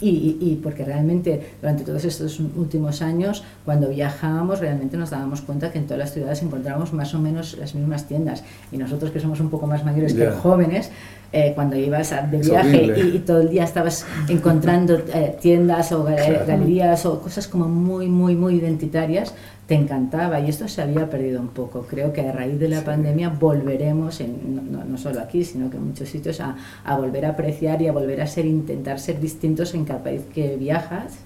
Y, 0.00 0.38
y, 0.40 0.58
porque 0.62 0.86
realmente 0.86 1.56
durante 1.60 1.84
todos 1.84 2.02
estos 2.06 2.40
últimos 2.40 3.02
años, 3.02 3.44
cuando 3.66 3.90
viajábamos, 3.90 4.60
realmente 4.60 4.96
nos 4.96 5.10
dábamos 5.10 5.42
cuenta 5.42 5.70
que 5.70 5.76
en 5.76 5.84
todas 5.84 5.98
las 5.98 6.14
ciudades 6.14 6.42
encontrábamos 6.42 6.94
más 6.94 7.12
o 7.12 7.18
menos 7.18 7.58
las 7.58 7.74
mismas 7.74 8.08
tiendas. 8.08 8.42
Y 8.72 8.78
nosotros 8.78 9.10
que 9.10 9.20
somos 9.20 9.38
un 9.40 9.50
poco 9.50 9.66
más 9.66 9.84
mayores 9.84 10.14
que 10.14 10.30
jóvenes, 10.30 10.90
eh, 11.32 11.52
cuando 11.54 11.76
ibas 11.76 12.14
de 12.30 12.38
viaje 12.38 13.10
y, 13.14 13.18
todo 13.18 13.40
el 13.40 13.50
día 13.50 13.64
estabas 13.64 14.06
encontrando 14.28 14.94
eh, 14.94 15.36
tiendas 15.40 15.92
o 15.92 16.04
galerías 16.04 17.04
o 17.06 17.20
cosas 17.20 17.48
como 17.48 17.68
muy, 17.68 18.08
muy, 18.08 18.36
muy 18.36 18.54
identitarias, 18.54 19.34
te 19.66 19.74
encantaba 19.74 20.38
y 20.40 20.48
esto 20.48 20.68
se 20.68 20.82
había 20.82 21.10
perdido 21.10 21.40
un 21.40 21.48
poco. 21.48 21.82
Creo 21.82 22.12
que 22.12 22.20
a 22.20 22.32
raíz 22.32 22.58
de 22.58 22.68
la 22.68 22.82
pandemia 22.82 23.30
volveremos, 23.30 24.20
en, 24.20 24.72
no, 24.72 24.84
no, 24.84 24.98
solo 24.98 25.20
aquí, 25.20 25.44
sino 25.44 25.68
que 25.70 25.76
en 25.76 25.88
muchos 25.88 26.08
sitios, 26.08 26.40
a, 26.40 26.56
a, 26.84 26.96
volver 26.96 27.26
a 27.26 27.30
apreciar 27.30 27.82
y 27.82 27.88
a 27.88 27.92
volver 27.92 28.20
a 28.20 28.26
ser, 28.26 28.46
intentar 28.46 29.00
ser 29.00 29.20
distintos 29.20 29.74
en 29.74 29.84
cada 29.84 30.02
país 30.02 30.22
que 30.32 30.56
viajas. 30.56 31.18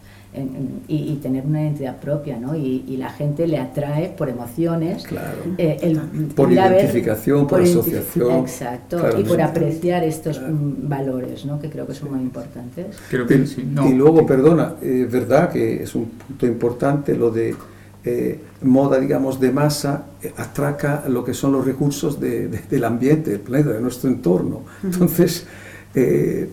Y, 0.86 1.16
tener 1.16 1.44
una 1.44 1.62
identidad 1.62 1.96
propia, 1.98 2.38
¿no? 2.38 2.54
Y, 2.54 2.84
y, 2.86 2.96
la 2.96 3.10
gente 3.10 3.48
le 3.48 3.58
atrae 3.58 4.14
por 4.16 4.28
emociones, 4.28 5.04
claro. 5.04 5.38
eh, 5.58 5.78
el, 5.82 5.98
por 6.36 6.52
identificación, 6.52 7.46
por, 7.48 7.60
asociación. 7.60 8.40
exacto, 8.40 9.18
y 9.18 9.24
por 9.24 9.40
apreciar 9.40 10.04
estos 10.04 10.40
valores, 10.48 11.44
¿no? 11.44 11.60
Que 11.60 11.68
creo 11.68 11.86
que 11.86 11.94
son 11.94 12.12
muy 12.12 12.20
importantes. 12.20 12.96
Creo 13.10 13.26
que, 13.26 13.44
sí, 13.46 13.68
no, 13.68 13.88
y 13.88 13.94
luego, 13.94 14.24
perdona, 14.24 14.74
es 14.80 15.10
verdad 15.10 15.50
que 15.50 15.82
es 15.82 15.94
un 15.94 16.06
punto 16.06 16.46
importante 16.46 17.16
lo 17.16 17.30
de 17.30 17.54
eh, 18.02 18.40
moda, 18.62 18.98
digamos, 18.98 19.38
de 19.40 19.52
masa 19.52 20.06
eh, 20.22 20.32
atraca 20.38 21.04
lo 21.08 21.22
que 21.22 21.34
son 21.34 21.52
los 21.52 21.66
recursos 21.66 22.18
del 22.18 22.84
ambiente, 22.84 23.30
del 23.30 23.40
planeta, 23.40 23.70
de 23.70 23.80
nuestro 23.80 24.08
entorno. 24.08 24.62
Entonces, 24.82 25.46
eh, 25.94 26.50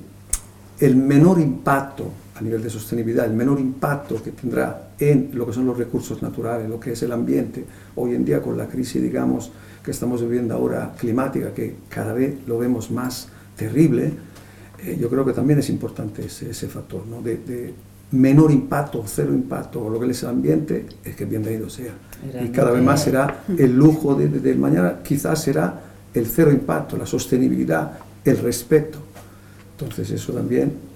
el 0.79 0.95
menor 0.97 1.39
impacto 1.39 2.11
a 2.37 2.41
nivel 2.41 2.61
de 2.61 2.69
sostenibilidad, 2.69 3.25
el 3.25 3.33
menor 3.33 3.59
impacto 3.59 4.21
que 4.21 4.31
tendrá 4.31 4.89
en 4.99 5.31
lo 5.33 5.45
que 5.45 5.53
son 5.53 5.65
los 5.65 5.77
recursos 5.77 6.21
naturales, 6.21 6.69
lo 6.69 6.79
que 6.79 6.91
es 6.91 7.01
el 7.03 7.11
ambiente, 7.11 7.65
hoy 7.95 8.13
en 8.13 8.23
día 8.23 8.41
con 8.41 8.57
la 8.57 8.67
crisis, 8.67 9.01
digamos, 9.01 9.51
que 9.83 9.91
estamos 9.91 10.21
viviendo 10.21 10.53
ahora 10.53 10.93
climática, 10.97 11.53
que 11.53 11.75
cada 11.89 12.13
vez 12.13 12.35
lo 12.45 12.59
vemos 12.59 12.91
más 12.91 13.29
terrible, 13.55 14.13
yo 14.99 15.09
creo 15.09 15.25
que 15.25 15.33
también 15.33 15.59
es 15.59 15.69
importante 15.69 16.25
ese, 16.25 16.51
ese 16.51 16.67
factor, 16.67 17.05
¿no? 17.07 17.21
de, 17.21 17.73
menor 18.11 18.51
impacto, 18.51 19.03
cero 19.05 19.33
impacto, 19.33 19.83
o 19.83 19.89
lo 19.89 19.99
que 19.99 20.09
es 20.09 20.23
el 20.23 20.29
ambiente, 20.29 20.85
es 21.03 21.15
que 21.15 21.25
bienvenido 21.25 21.69
sea. 21.69 21.93
Y 22.41 22.49
cada 22.49 22.71
vez 22.71 22.81
más 22.81 23.03
será 23.03 23.43
el 23.57 23.75
lujo 23.75 24.15
de, 24.15 24.29
de, 24.29 24.55
mañana, 24.55 24.99
quizás 25.03 25.41
será 25.41 25.81
el 26.13 26.25
cero 26.25 26.51
impacto, 26.51 26.95
la 26.95 27.05
sostenibilidad, 27.05 27.99
el 28.23 28.37
respeto. 28.37 28.99
Entonces 29.77 30.09
eso 30.11 30.31
también 30.31 30.86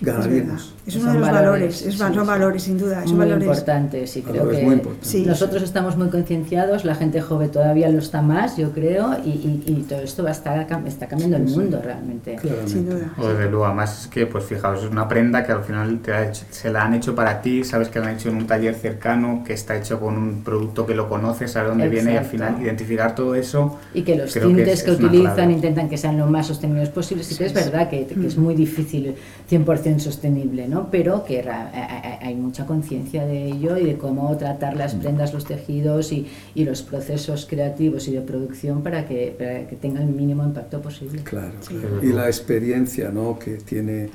ganaríamos. 0.00 0.74
Es, 0.86 0.96
uno 0.96 1.12
de 1.12 1.18
los 1.18 1.30
valores, 1.30 1.82
es, 1.82 1.94
son 1.96 2.26
valores 2.26 2.62
sin 2.62 2.78
duda. 2.78 3.02
Son 3.02 3.16
muy 3.16 3.26
valores 3.26 3.46
importantes 3.46 4.16
y 4.16 4.22
creo 4.22 4.48
que 4.48 4.80
nosotros 5.26 5.62
estamos 5.62 5.96
muy 5.96 6.08
concienciados, 6.08 6.84
la 6.84 6.94
gente 6.94 7.20
joven 7.20 7.50
todavía 7.50 7.88
lo 7.88 7.98
está 7.98 8.22
más, 8.22 8.56
yo 8.56 8.72
creo, 8.72 9.16
y, 9.24 9.62
y, 9.66 9.86
todo 9.88 10.00
esto 10.00 10.22
va 10.22 10.30
a 10.30 10.32
estar, 10.32 10.66
está 10.86 11.06
cambiando 11.06 11.36
el 11.36 11.44
mundo 11.44 11.80
realmente. 11.82 12.38
Sin 12.66 12.88
duda. 12.88 13.12
O 13.18 13.28
desde 13.28 13.50
luego, 13.50 13.66
además 13.66 14.02
es 14.02 14.06
que, 14.08 14.26
pues 14.26 14.44
fijaos, 14.44 14.82
es 14.82 14.90
una 14.90 15.08
prenda 15.08 15.44
que 15.44 15.52
al 15.52 15.62
final 15.62 15.98
te 16.00 16.12
ha 16.14 16.32
se 16.34 16.70
la 16.70 16.84
han 16.84 16.94
hecho 16.94 17.14
para 17.14 17.42
ti, 17.42 17.64
sabes 17.64 17.88
que 17.88 17.98
la 18.00 18.08
han 18.08 18.14
hecho 18.14 18.28
en 18.28 18.36
un 18.36 18.46
taller 18.46 18.74
cercano, 18.74 19.42
que 19.46 19.52
está 19.52 19.76
hecho 19.76 20.00
con 20.00 20.16
un 20.16 20.42
producto 20.42 20.86
que 20.86 20.94
lo 20.94 21.08
conoces, 21.08 21.52
sabes 21.52 21.70
dónde 21.70 21.88
viene 21.88 22.14
y 22.14 22.16
al 22.16 22.24
final 22.24 22.60
identificar 22.60 23.14
todo 23.14 23.34
eso. 23.34 23.78
Y 23.94 24.02
que 24.02 24.16
los 24.16 24.32
tintes 24.32 24.82
que, 24.82 24.90
utilizan 24.92 25.50
intentan 25.50 25.88
que 25.88 25.96
sean 25.96 26.18
lo 26.18 26.26
más 26.26 26.46
sostenibles 26.46 26.88
posibles. 26.90 27.30
Y 27.32 27.36
que 27.36 27.46
es 27.46 27.54
verdad 27.54 27.88
que, 27.88 28.06
que 28.06 28.26
es 28.26 28.36
muy 28.36 28.54
difícil 28.54 29.14
100% 29.50 29.87
sostenible, 29.98 30.68
¿no? 30.68 30.90
pero 30.90 31.24
que 31.24 31.42
hay 31.48 32.34
mucha 32.34 32.66
conciencia 32.66 33.24
de 33.24 33.46
ello 33.46 33.76
y 33.76 33.84
de 33.84 33.96
cómo 33.96 34.36
tratar 34.36 34.76
las 34.76 34.94
mm. 34.94 35.00
prendas, 35.00 35.32
los 35.32 35.44
tejidos 35.44 36.12
y, 36.12 36.26
y 36.54 36.64
los 36.64 36.82
procesos 36.82 37.46
creativos 37.48 38.06
y 38.08 38.12
de 38.12 38.20
producción 38.20 38.82
para 38.82 39.06
que, 39.06 39.34
para 39.36 39.66
que 39.66 39.76
tengan 39.76 40.04
el 40.04 40.14
mínimo 40.14 40.44
impacto 40.44 40.80
posible. 40.80 41.22
Claro, 41.22 41.54
y 42.02 42.12
la 42.12 42.26
experiencia 42.26 43.10
¿no? 43.10 43.38
que 43.38 43.56
tiene 43.56 44.10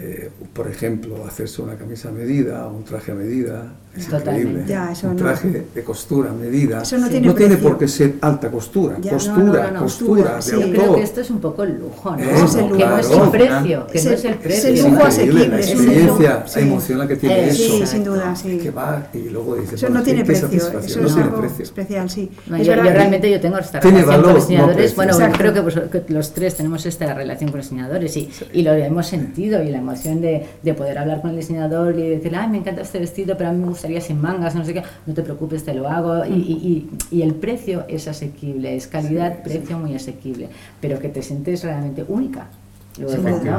eh, 0.00 0.30
por 0.52 0.68
ejemplo, 0.68 1.26
hacerse 1.26 1.60
una 1.60 1.76
camisa 1.76 2.10
a 2.10 2.12
medida, 2.12 2.68
un 2.68 2.84
traje 2.84 3.10
a 3.10 3.14
medida, 3.16 3.74
es 3.98 4.12
increíble. 4.12 4.64
un 5.02 5.16
traje 5.16 5.66
de 5.74 5.84
costura 5.84 6.30
a 6.30 6.32
medida. 6.32 6.82
no, 6.98 7.08
tiene, 7.08 7.56
por 7.56 7.78
qué 7.78 7.88
ser 7.88 8.14
alta 8.20 8.50
costura, 8.50 8.96
costura, 9.10 9.74
costura, 9.74 10.38
de 10.38 10.52
Yo 10.52 10.60
creo 10.70 10.94
que 10.96 11.02
esto 11.02 11.20
es 11.20 11.30
un 11.30 11.40
poco 11.40 11.64
el 11.64 11.78
lujo, 11.78 12.16
¿no? 12.16 12.18
Es 12.18 12.54
el 12.54 12.68
lujo, 12.68 12.76
que 12.76 12.86
no 12.86 12.98
es 12.98 13.10
el 13.10 13.30
precio, 13.30 13.86
que 13.86 14.02
no 14.02 14.10
es 14.10 14.24
el 14.24 14.34
precio. 14.36 14.70
Es 14.70 14.84
el 14.84 14.90
lujo 14.90 15.04
asequible. 15.04 15.48
La 15.48 15.60
experiencia 15.60 16.44
emocional 16.56 17.08
que 17.08 17.16
tiene 17.16 17.40
eh, 17.40 17.48
eso. 17.48 17.78
Sí, 17.78 17.86
sin 17.86 18.04
duda, 18.04 18.36
sí. 18.36 18.58
Que 18.58 18.70
va 18.70 19.08
y 19.12 19.28
luego 19.28 19.56
dices, 19.56 19.82
eso 19.82 19.88
no 19.92 20.02
tiene 20.02 20.24
precio, 20.24 20.48
eso 20.48 21.06
es 21.06 21.16
algo 21.16 21.44
especial, 21.44 22.10
sí. 22.10 22.30
yo, 22.62 22.74
realmente 22.74 23.30
yo 23.30 23.40
tengo 23.40 23.58
esta 23.58 23.80
relación 23.80 24.22
con 24.22 24.22
los 24.22 24.46
diseñadores, 24.48 24.96
bueno, 24.96 25.16
creo 25.36 25.52
que, 25.52 26.04
los 26.08 26.32
tres 26.32 26.54
tenemos 26.54 26.86
esta 26.86 27.12
relación 27.14 27.50
con 27.50 27.58
los 27.58 27.66
diseñadores 27.66 28.16
y, 28.16 28.28
lo 28.62 28.72
hemos 28.72 29.06
sentido 29.06 29.62
y 29.62 29.70
la 29.70 29.78
emoción 29.78 30.20
de, 30.20 30.46
de 30.62 30.74
poder 30.74 30.98
hablar 30.98 31.20
con 31.20 31.30
el 31.30 31.36
diseñador 31.36 31.98
y 31.98 32.08
decir, 32.08 32.34
ay, 32.36 32.48
me 32.48 32.58
encanta 32.58 32.82
este 32.82 32.98
vestido, 32.98 33.36
pero 33.36 33.50
a 33.50 33.52
mí 33.52 33.58
me 33.58 33.68
gustaría 33.88 34.00
sin 34.00 34.20
mangas, 34.20 34.54
no 34.54 34.64
sé 34.64 34.74
qué, 34.74 34.82
no 35.06 35.14
te 35.14 35.22
preocupes, 35.22 35.64
te 35.64 35.74
lo 35.74 35.88
hago. 35.88 36.24
Y, 36.26 36.30
y, 36.30 36.90
y 37.10 37.22
el 37.22 37.34
precio 37.34 37.84
es 37.88 38.06
asequible, 38.08 38.76
es 38.76 38.86
calidad, 38.86 39.42
precio 39.42 39.78
muy 39.78 39.94
asequible, 39.94 40.48
pero 40.80 40.98
que 40.98 41.08
te 41.08 41.22
sientes 41.22 41.64
realmente 41.64 42.04
única 42.06 42.48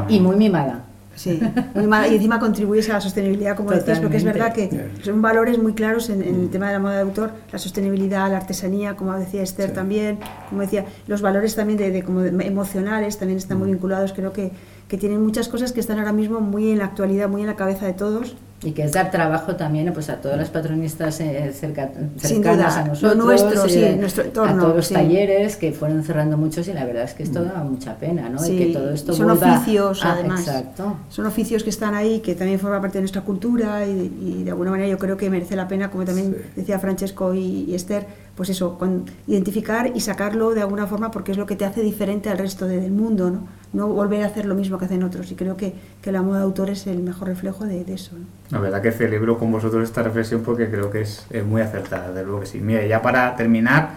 y 0.10 0.20
muy 0.20 0.36
mimada. 0.36 0.86
Sí, 1.16 1.38
y 1.76 2.16
encima 2.16 2.40
contribuyes 2.40 2.90
a 2.90 2.94
la 2.94 3.02
sostenibilidad, 3.02 3.58
como 3.58 3.72
decías, 3.72 4.00
porque 4.00 4.16
es 4.16 4.24
verdad 4.24 4.54
que 4.54 4.90
son 5.04 5.22
valores 5.22 5.58
muy 5.58 5.74
claros 5.74 6.10
en, 6.10 6.22
el 6.22 6.34
mm. 6.34 6.50
tema 6.50 6.68
de 6.68 6.74
la 6.74 6.80
moda 6.80 6.94
de 6.94 7.02
autor, 7.02 7.32
la 7.52 7.60
sostenibilidad, 7.60 8.32
la 8.32 8.38
artesanía, 8.38 8.96
como 8.96 9.14
decía 9.18 9.42
Esther 9.42 9.74
también, 9.74 10.20
como 10.48 10.62
decía, 10.62 10.86
los 11.08 11.22
valores 11.22 11.56
también 11.56 11.78
de, 11.78 12.04
como 12.04 12.24
emocionales 12.24 13.18
también 13.18 13.38
están 13.38 13.58
muy 13.58 13.68
mm. 13.68 13.72
vinculados, 13.72 14.14
creo 14.14 14.32
que, 14.32 14.52
que 14.88 14.98
tienen 14.98 15.22
muchas 15.22 15.50
cosas 15.50 15.74
que 15.74 15.82
están 15.82 16.00
ahora 16.00 16.14
mismo 16.14 16.40
muy 16.40 16.72
en 16.72 16.78
la 16.78 16.86
actualidad, 16.86 17.28
muy 17.28 17.42
en 17.42 17.48
la 17.48 17.58
cabeza 17.58 17.86
de 17.86 17.94
todos 17.94 18.38
y 18.62 18.72
que 18.72 18.84
es 18.84 18.92
dar 18.92 19.10
trabajo 19.10 19.56
también 19.56 19.92
pues, 19.94 20.10
a 20.10 20.16
todas 20.16 20.38
las 20.38 20.50
patronistas 20.50 21.20
eh, 21.22 21.52
cerca, 21.54 21.90
cercanas 22.18 22.76
a 22.76 22.84
nosotros, 22.84 23.16
nuestro, 23.16 23.66
eh, 23.68 23.96
nuestro 23.98 24.24
entorno, 24.24 24.52
a 24.52 24.60
todos 24.60 24.76
los 24.76 24.90
talleres 24.90 25.56
que 25.56 25.72
fueron 25.72 26.04
cerrando 26.04 26.38
muchos 26.38 26.68
y 26.68 26.74
la 26.74 26.86
verdad 26.86 27.04
es 27.04 27.14
que 27.14 27.24
esto 27.24 27.44
da 27.44 27.64
mucha 27.64 27.96
pena, 27.96 28.28
¿no? 28.28 28.46
y 28.46 28.58
que 28.58 28.66
todo 28.68 28.92
esto 28.92 29.14
son 29.14 29.32
oficios, 29.32 30.04
además. 30.04 30.42
Exacto. 30.42 30.98
Son 31.10 31.26
oficios 31.26 31.64
que 31.64 31.70
están 31.70 31.96
ahí, 31.96 32.20
que 32.20 32.36
también 32.36 32.60
forman 32.60 32.82
parte 32.82 32.98
de 32.98 33.04
nuestra 33.04 33.22
cultura 33.22 33.86
y, 33.86 34.44
de 34.44 34.52
alguna 34.52 34.72
manera 34.72 34.90
yo 34.90 34.98
creo 34.98 35.16
que 35.16 35.30
merece 35.30 35.56
la 35.56 35.68
pena, 35.68 35.90
como 35.90 36.04
también 36.04 36.36
decía 36.56 36.80
Francesco 36.80 37.34
y 37.34 37.74
Esther, 37.74 38.08
pues 38.40 38.52
eso, 38.52 38.78
con 38.78 39.04
identificar 39.28 39.92
y 39.94 40.00
sacarlo 40.00 40.54
de 40.54 40.62
alguna 40.62 40.88
forma 40.88 41.12
porque 41.12 41.34
es 41.34 41.38
lo 41.38 41.46
que 41.46 41.58
te 41.58 41.66
hace 41.66 41.82
diferente 41.82 42.30
al 42.30 42.38
resto 42.38 42.68
del 42.68 42.90
mundo, 42.90 43.30
¿no? 43.30 43.46
No 43.74 43.90
volver 43.90 44.24
a 44.24 44.28
hacer 44.28 44.46
lo 44.46 44.56
mismo 44.56 44.78
que 44.78 44.86
hacen 44.86 45.04
otros. 45.04 45.30
Y 45.30 45.36
creo 45.36 45.58
que, 45.58 45.74
que 46.02 46.14
la 46.14 46.22
moda 46.22 46.38
de 46.38 46.44
autor 46.46 46.70
es 46.70 46.88
el 46.88 47.04
mejor 47.04 47.28
reflejo 47.28 47.66
de, 47.66 47.82
eso. 47.94 48.14
¿no? 48.18 48.26
La 48.50 48.60
verdad 48.62 48.82
que 48.82 48.94
celebro 48.94 49.38
con 49.38 49.52
vosotros 49.52 49.84
esta 49.84 50.04
reflexión 50.04 50.42
porque 50.42 50.70
creo 50.70 50.90
que 50.90 51.02
es, 51.02 51.28
es 51.32 51.44
muy 51.44 51.62
acertada, 51.62 52.14
de 52.14 52.24
luego 52.24 52.40
que 52.40 52.46
sí. 52.46 52.62
Mire, 52.62 52.88
ya 52.88 53.02
para 53.02 53.36
terminar, 53.36 53.96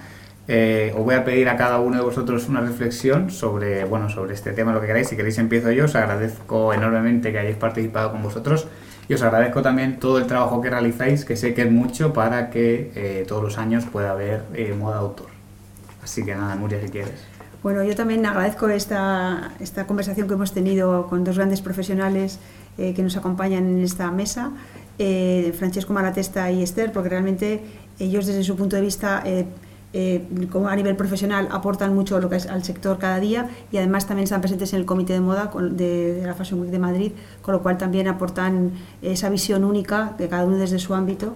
eh, 0.49 0.93
os 0.97 1.05
voy 1.05 1.15
a 1.15 1.25
pedir 1.25 1.49
a 1.49 1.57
cada 1.57 1.79
uno 1.79 1.99
de 1.99 2.03
vosotros 2.03 2.49
una 2.49 2.63
reflexión 2.63 3.31
sobre, 3.31 3.85
bueno, 3.85 4.11
sobre 4.11 4.35
este 4.35 4.51
tema, 4.51 4.73
lo 4.73 4.81
que 4.81 4.89
queráis. 4.89 5.07
Si 5.07 5.15
queréis 5.15 5.39
empiezo 5.39 5.71
yo, 5.71 5.85
os 5.85 5.95
agradezco 5.95 6.75
enormemente 6.75 7.31
que 7.31 7.39
hayáis 7.39 7.59
participado 7.59 8.11
con 8.11 8.25
vosotros. 8.25 8.67
Y 9.09 9.15
os 9.15 9.23
agradezco 9.23 9.63
también 9.63 9.99
todo 9.99 10.19
el 10.19 10.27
trabajo 10.27 10.61
que 10.61 10.71
realizáis, 10.71 11.25
que 11.25 11.37
sé 11.37 11.55
que 11.55 11.63
es 11.63 11.71
mucho 11.71 12.13
para 12.13 12.51
que 12.51 12.93
eh, 12.95 13.25
todos 13.27 13.43
los 13.43 13.59
años 13.59 13.85
pueda 13.85 14.13
haber 14.13 14.45
eh, 14.55 14.75
moda 14.79 14.99
autor. 14.99 15.29
Así 16.03 16.25
que 16.25 16.35
nada, 16.35 16.55
Nuria, 16.55 16.81
si 16.81 16.89
quieres. 16.89 17.25
Bueno, 17.63 17.85
yo 17.85 17.95
también 17.95 18.25
agradezco 18.27 18.69
esta, 18.69 19.53
esta 19.61 19.87
conversación 19.87 20.27
que 20.27 20.35
hemos 20.35 20.53
tenido 20.53 21.07
con 21.07 21.23
dos 21.25 21.37
grandes 21.37 21.61
profesionales 21.61 22.41
eh, 22.79 22.95
que 22.95 23.03
nos 23.03 23.17
acompañan 23.17 23.67
en 23.67 23.83
esta 23.83 24.11
mesa, 24.11 24.53
Francesco 25.59 25.93
Malatesta 25.93 26.53
y 26.53 26.63
Esther, 26.63 26.93
porque 26.93 27.09
realmente 27.09 27.61
ellos 27.99 28.27
desde 28.27 28.45
su 28.45 28.57
punto 28.57 28.77
de 28.77 28.83
vista 28.83 29.23
eh, 29.25 29.47
como 30.51 30.69
a 30.69 30.77
nivel 30.77 30.97
profesional 30.97 31.49
aportan 31.51 31.95
mucho 31.95 32.19
lo 32.19 32.31
que 32.31 32.37
es 32.37 32.47
al 32.47 32.65
sector 32.65 32.99
cada 32.99 33.21
día 33.21 33.51
y 33.71 33.77
además 33.77 34.07
también 34.07 34.25
están 34.25 34.41
presentes 34.41 34.73
en 34.73 34.81
el 34.81 34.87
comité 34.87 35.13
de 35.13 35.21
moda 35.21 35.51
de, 35.71 36.23
la 36.25 36.35
Fashion 36.35 36.61
Week 36.61 36.71
de 36.71 36.79
Madrid, 36.79 37.13
con 37.43 37.53
lo 37.53 37.63
cual 37.63 37.77
también 37.77 38.09
aportan 38.09 38.73
esa 39.03 39.29
visión 39.29 39.65
única 39.65 40.15
de 40.17 40.29
cada 40.29 40.45
uno 40.45 40.57
desde 40.57 40.79
su 40.79 40.95
ámbito 40.95 41.35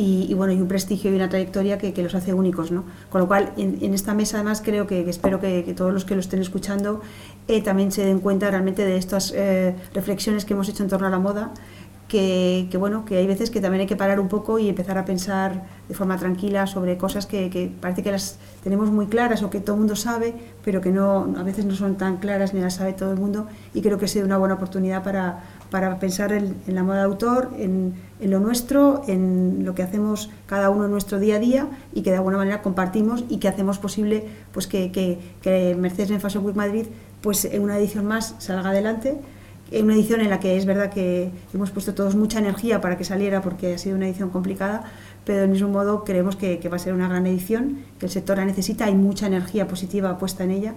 y, 0.00 0.32
bueno, 0.34 0.52
y 0.52 0.60
un 0.60 0.68
prestigio 0.68 1.10
y 1.10 1.16
una 1.16 1.28
trayectoria 1.28 1.76
que, 1.76 1.92
los 2.00 2.14
hace 2.14 2.32
únicos. 2.32 2.70
¿no? 2.70 2.84
Con 3.10 3.20
lo 3.20 3.26
cual, 3.26 3.52
en, 3.56 3.92
esta 3.92 4.14
mesa 4.14 4.36
además 4.36 4.62
creo 4.64 4.86
que, 4.86 5.10
espero 5.10 5.40
que, 5.40 5.74
todos 5.76 5.92
los 5.92 6.04
que 6.04 6.14
lo 6.14 6.20
estén 6.20 6.40
escuchando 6.40 7.00
eh, 7.48 7.62
también 7.62 7.90
se 7.90 8.04
den 8.04 8.20
cuenta 8.20 8.48
realmente 8.48 8.86
de 8.86 8.96
estas 8.96 9.32
eh, 9.34 9.74
reflexiones 9.94 10.44
que 10.44 10.54
hemos 10.54 10.68
hecho 10.68 10.84
en 10.84 10.88
torno 10.88 11.08
a 11.08 11.10
la 11.10 11.18
moda 11.18 11.50
que, 12.08 12.68
bueno, 12.78 13.04
que 13.04 13.18
hay 13.18 13.26
veces 13.26 13.50
que 13.50 13.60
también 13.60 13.82
hay 13.82 13.86
que 13.86 13.96
parar 13.96 14.18
un 14.18 14.28
poco 14.28 14.58
y 14.58 14.68
empezar 14.68 14.96
a 14.96 15.04
pensar 15.04 15.66
de 15.88 15.94
forma 15.94 16.16
tranquila 16.16 16.66
sobre 16.66 16.96
cosas 16.96 17.26
que, 17.26 17.70
parece 17.80 18.02
que 18.02 18.10
las 18.10 18.38
tenemos 18.64 18.90
muy 18.90 19.06
claras 19.06 19.42
o 19.42 19.50
que 19.50 19.60
todo 19.60 19.74
el 19.74 19.80
mundo 19.80 19.94
sabe, 19.94 20.34
pero 20.64 20.80
que 20.80 20.90
no, 20.90 21.34
a 21.36 21.42
veces 21.42 21.66
no 21.66 21.74
son 21.74 21.96
tan 21.96 22.16
claras 22.16 22.54
ni 22.54 22.60
las 22.60 22.76
sabe 22.76 22.94
todo 22.94 23.12
el 23.12 23.18
mundo 23.18 23.46
y 23.74 23.82
creo 23.82 23.98
que 23.98 24.06
ha 24.06 24.08
sido 24.08 24.24
una 24.24 24.38
buena 24.38 24.54
oportunidad 24.54 25.04
para, 25.04 25.44
para 25.70 25.98
pensar 25.98 26.32
en, 26.32 26.56
la 26.66 26.82
moda 26.82 26.98
de 26.98 27.04
autor, 27.04 27.50
en, 27.58 27.92
en, 28.20 28.30
lo 28.30 28.40
nuestro, 28.40 29.02
en 29.06 29.66
lo 29.66 29.74
que 29.74 29.82
hacemos 29.82 30.30
cada 30.46 30.70
uno 30.70 30.86
en 30.86 30.90
nuestro 30.90 31.18
día 31.18 31.36
a 31.36 31.38
día 31.38 31.68
y 31.92 32.00
que 32.00 32.10
de 32.10 32.16
alguna 32.16 32.38
manera 32.38 32.62
compartimos 32.62 33.24
y 33.28 33.36
que 33.36 33.48
hacemos 33.48 33.78
posible 33.78 34.24
pues 34.52 34.66
que, 34.66 34.90
que, 34.92 35.18
que 35.42 35.76
Mercedes 35.78 36.10
en 36.10 36.20
Fashion 36.22 36.44
Week 36.44 36.56
Madrid 36.56 36.86
pues 37.20 37.44
en 37.44 37.62
una 37.62 37.76
edición 37.76 38.06
más 38.06 38.34
salga 38.38 38.70
adelante 38.70 39.18
una 39.72 39.94
edición 39.94 40.20
en 40.20 40.30
la 40.30 40.40
que 40.40 40.56
es 40.56 40.64
verdad 40.64 40.90
que 40.90 41.30
hemos 41.52 41.70
puesto 41.70 41.94
todos 41.94 42.14
mucha 42.14 42.38
energía 42.38 42.80
para 42.80 42.96
que 42.96 43.04
saliera 43.04 43.42
porque 43.42 43.74
ha 43.74 43.78
sido 43.78 43.96
una 43.96 44.06
edición 44.06 44.30
complicada, 44.30 44.84
pero 45.24 45.40
del 45.40 45.50
mismo 45.50 45.68
modo 45.68 46.04
creemos 46.04 46.36
que, 46.36 46.58
va 46.68 46.76
a 46.76 46.78
ser 46.78 46.94
una 46.94 47.08
gran 47.08 47.26
edición, 47.26 47.80
que 47.98 48.06
el 48.06 48.12
sector 48.12 48.38
la 48.38 48.44
necesita, 48.44 48.86
hay 48.86 48.94
mucha 48.94 49.26
energía 49.26 49.68
positiva 49.68 50.16
puesta 50.18 50.44
en 50.44 50.50
ella. 50.52 50.74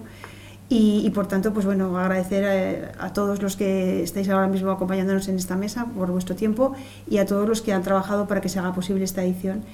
Y, 0.74 1.10
por 1.10 1.26
tanto, 1.26 1.52
pues 1.52 1.66
bueno, 1.66 1.98
agradecer 1.98 2.94
a, 2.98 3.12
todos 3.12 3.42
los 3.42 3.56
que 3.56 4.02
estáis 4.02 4.30
ahora 4.30 4.46
mismo 4.46 4.70
acompañándonos 4.70 5.28
en 5.28 5.36
esta 5.36 5.54
mesa 5.54 5.84
por 5.94 6.10
vuestro 6.10 6.34
tiempo 6.34 6.72
y 7.06 7.18
a 7.18 7.26
todos 7.26 7.46
los 7.46 7.60
que 7.60 7.74
han 7.74 7.82
trabajado 7.82 8.26
para 8.26 8.40
que 8.40 8.48
se 8.48 8.58
haga 8.58 8.72
posible 8.72 9.04
esta 9.04 9.22
edición. 9.22 9.64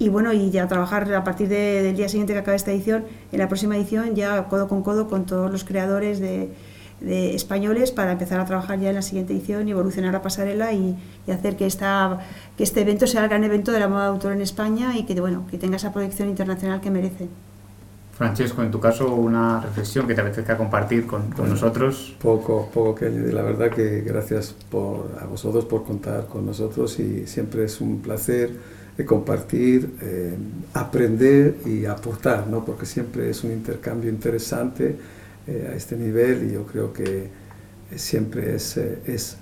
Y 0.00 0.08
bueno, 0.08 0.32
y 0.32 0.50
ya 0.50 0.66
trabajar 0.66 1.14
a 1.14 1.22
partir 1.22 1.48
del 1.48 1.94
día 1.94 2.08
siguiente 2.08 2.32
que 2.32 2.40
acabe 2.40 2.56
esta 2.56 2.72
edición, 2.72 3.04
en 3.30 3.38
la 3.38 3.46
próxima 3.46 3.76
edición, 3.76 4.16
ya 4.16 4.48
codo 4.48 4.66
con 4.66 4.82
codo 4.82 5.06
con 5.06 5.26
todos 5.26 5.48
los 5.48 5.62
creadores 5.62 6.18
de, 6.18 6.50
de 7.00 7.34
españoles 7.34 7.92
para 7.92 8.12
empezar 8.12 8.40
a 8.40 8.44
trabajar 8.44 8.80
ya 8.80 8.88
en 8.88 8.96
la 8.96 9.02
siguiente 9.02 9.32
edición 9.32 9.68
y 9.68 9.70
evolucionar 9.70 10.14
a 10.16 10.22
pasarela 10.22 10.72
y, 10.72 10.96
hacer 11.32 11.56
que, 11.56 11.66
esta, 11.66 12.18
que 12.56 12.64
este 12.64 12.80
evento 12.80 13.06
sea 13.06 13.22
el 13.22 13.28
gran 13.28 13.44
evento 13.44 13.70
de 13.72 13.80
la 13.80 13.88
moda 13.88 14.04
de 14.04 14.08
autor 14.08 14.32
en 14.32 14.40
España 14.40 14.96
y 14.96 15.04
que, 15.04 15.20
bueno, 15.20 15.46
que 15.50 15.58
tenga 15.58 15.76
esa 15.76 15.92
proyección 15.92 16.28
internacional 16.28 16.80
que 16.80 16.90
merece. 16.90 17.28
Francesco, 18.18 18.62
en 18.62 18.72
tu 18.72 18.80
caso, 18.80 19.14
una 19.14 19.60
reflexión 19.60 20.08
que 20.08 20.14
te 20.14 20.22
apetezca 20.22 20.56
compartir 20.56 21.06
con, 21.06 21.30
nosotros. 21.48 22.16
Poco, 22.20 22.68
poco 22.74 22.96
que 22.96 23.06
añadir. 23.06 23.32
La 23.32 23.42
verdad 23.42 23.70
que 23.70 24.00
gracias 24.00 24.56
por, 24.68 25.16
a 25.20 25.26
vosotros 25.26 25.66
por 25.66 25.84
contar 25.84 26.26
con 26.26 26.44
nosotros 26.44 26.98
y 26.98 27.28
siempre 27.28 27.64
es 27.64 27.80
un 27.80 28.00
placer 28.00 28.50
eh, 28.98 29.04
compartir, 29.04 29.94
eh, 30.02 30.36
aprender 30.74 31.58
y 31.64 31.84
aportar, 31.84 32.48
¿no? 32.48 32.64
porque 32.64 32.86
siempre 32.86 33.30
es 33.30 33.44
un 33.44 33.52
intercambio 33.52 34.10
interesante 34.10 34.96
eh, 35.48 35.70
a 35.72 35.74
este 35.74 35.96
nivel 35.96 36.48
y 36.48 36.52
yo 36.52 36.66
creo 36.66 36.92
que 36.92 37.28
siempre 37.96 38.54
es, 38.54 38.76
eh, 38.76 38.98
es 39.06 39.36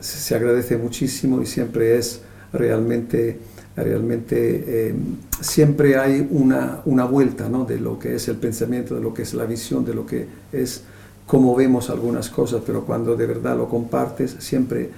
se 0.00 0.34
agradece 0.34 0.76
muchísimo 0.76 1.42
y 1.42 1.46
siempre 1.46 1.98
es 1.98 2.22
realmente, 2.52 3.38
realmente 3.76 4.88
em, 4.88 5.16
siempre 5.40 5.98
hay 5.98 6.26
una, 6.30 6.80
una 6.84 7.04
vuelta 7.04 7.48
¿no? 7.48 7.64
de 7.64 7.78
lo 7.78 7.98
que 7.98 8.14
es 8.14 8.28
el 8.28 8.36
pensamiento, 8.36 8.94
de 8.94 9.02
lo 9.02 9.12
que 9.12 9.22
es 9.22 9.34
la 9.34 9.44
visión, 9.44 9.84
de 9.84 9.94
lo 9.94 10.06
que 10.06 10.26
es 10.52 10.84
cómo 11.26 11.54
vemos 11.54 11.90
algunas 11.90 12.30
cosas, 12.30 12.62
pero 12.64 12.84
cuando 12.84 13.16
de 13.16 13.26
verdad 13.26 13.56
lo 13.56 13.68
compartes, 13.68 14.36
siempre 14.38 14.90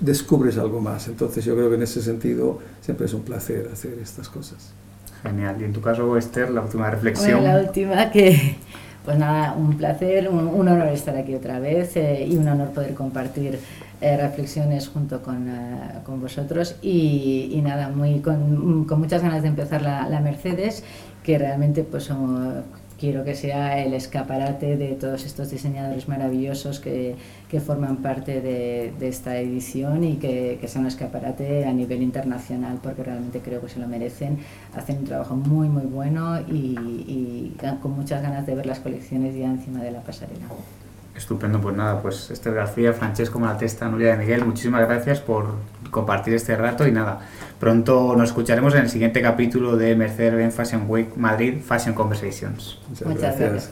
descubres 0.00 0.58
algo 0.58 0.80
más. 0.80 1.08
Entonces 1.08 1.44
yo 1.44 1.54
creo 1.54 1.70
que 1.70 1.76
en 1.76 1.82
ese 1.82 2.02
sentido 2.02 2.58
siempre 2.80 3.06
es 3.06 3.14
un 3.14 3.22
placer 3.22 3.70
hacer 3.72 3.98
estas 4.02 4.28
cosas. 4.28 4.72
Genial. 5.22 5.56
Y 5.60 5.64
en 5.64 5.72
tu 5.72 5.80
caso, 5.80 6.16
Esther, 6.16 6.50
la 6.50 6.62
última 6.62 6.90
reflexión. 6.90 7.44
la 7.44 7.60
última 7.60 8.10
que, 8.10 8.56
pues 9.04 9.18
nada, 9.18 9.54
un 9.54 9.76
placer, 9.76 10.28
un, 10.28 10.68
honor 10.68 10.88
estar 10.88 11.16
aquí 11.16 11.34
otra 11.34 11.58
vez 11.58 11.96
eh, 11.96 12.26
y 12.28 12.36
un 12.36 12.46
honor 12.48 12.70
poder 12.70 12.94
compartir 12.94 13.58
eh, 14.00 14.16
reflexiones 14.16 14.88
junto 14.88 15.22
con, 15.22 15.48
eh, 15.48 16.00
con 16.04 16.20
vosotros. 16.20 16.76
Y, 16.82 17.50
y, 17.52 17.62
nada, 17.62 17.88
muy 17.88 18.20
con, 18.20 18.86
muchas 18.86 19.22
ganas 19.22 19.42
de 19.42 19.48
empezar 19.48 19.82
la, 19.82 20.08
la 20.08 20.20
Mercedes, 20.20 20.84
que 21.22 21.38
realmente 21.38 21.82
pues 21.84 22.04
somos 22.04 22.64
quiero 23.02 23.24
que 23.24 23.34
sea 23.34 23.80
el 23.80 23.94
escaparate 23.94 24.76
de 24.76 24.92
todos 24.92 25.24
estos 25.24 25.50
diseñadores 25.50 26.06
maravillosos 26.06 26.78
que, 26.78 27.16
que 27.50 27.60
forman 27.60 27.96
parte 27.96 28.40
de, 28.40 28.94
esta 29.00 29.36
edición 29.38 30.04
y 30.04 30.18
que, 30.18 30.58
que, 30.60 30.68
sea 30.68 30.80
un 30.82 30.86
escaparate 30.86 31.64
a 31.64 31.72
nivel 31.72 32.00
internacional 32.00 32.78
porque 32.80 33.02
realmente 33.02 33.40
creo 33.40 33.60
que 33.60 33.68
se 33.68 33.80
lo 33.80 33.88
merecen. 33.88 34.38
Hacen 34.76 34.98
un 34.98 35.04
trabajo 35.04 35.34
muy, 35.34 35.68
muy 35.68 35.82
bueno 35.82 36.42
y, 36.42 36.78
y 36.78 37.56
con 37.82 37.90
muchas 37.90 38.22
ganas 38.22 38.46
de 38.46 38.54
ver 38.54 38.66
las 38.66 38.78
colecciones 38.78 39.34
ya 39.34 39.46
encima 39.46 39.80
de 39.80 39.90
la 39.90 40.00
pasarela. 40.02 40.46
Estupendo, 41.16 41.60
pues 41.60 41.76
nada, 41.76 42.00
pues 42.00 42.30
Esther 42.30 42.54
García, 42.54 42.92
Francesco 42.92 43.40
Malatesta, 43.40 43.88
Nuria 43.88 44.12
de 44.12 44.18
Miguel, 44.18 44.44
muchísimas 44.44 44.88
gracias 44.88 45.18
por 45.18 45.56
compartir 45.92 46.34
este 46.34 46.56
rato 46.56 46.88
y 46.88 46.90
nada, 46.90 47.20
pronto 47.60 48.16
nos 48.16 48.30
escucharemos 48.30 48.74
en 48.74 48.80
el 48.80 48.90
siguiente 48.90 49.22
capítulo 49.22 49.76
de 49.76 49.94
Mercedes-Benz 49.94 50.54
Fashion 50.54 50.86
Week 50.88 51.16
Madrid 51.16 51.60
Fashion 51.64 51.94
Conversations. 51.94 52.78
Muchas, 53.04 53.38
gracias. 53.38 53.70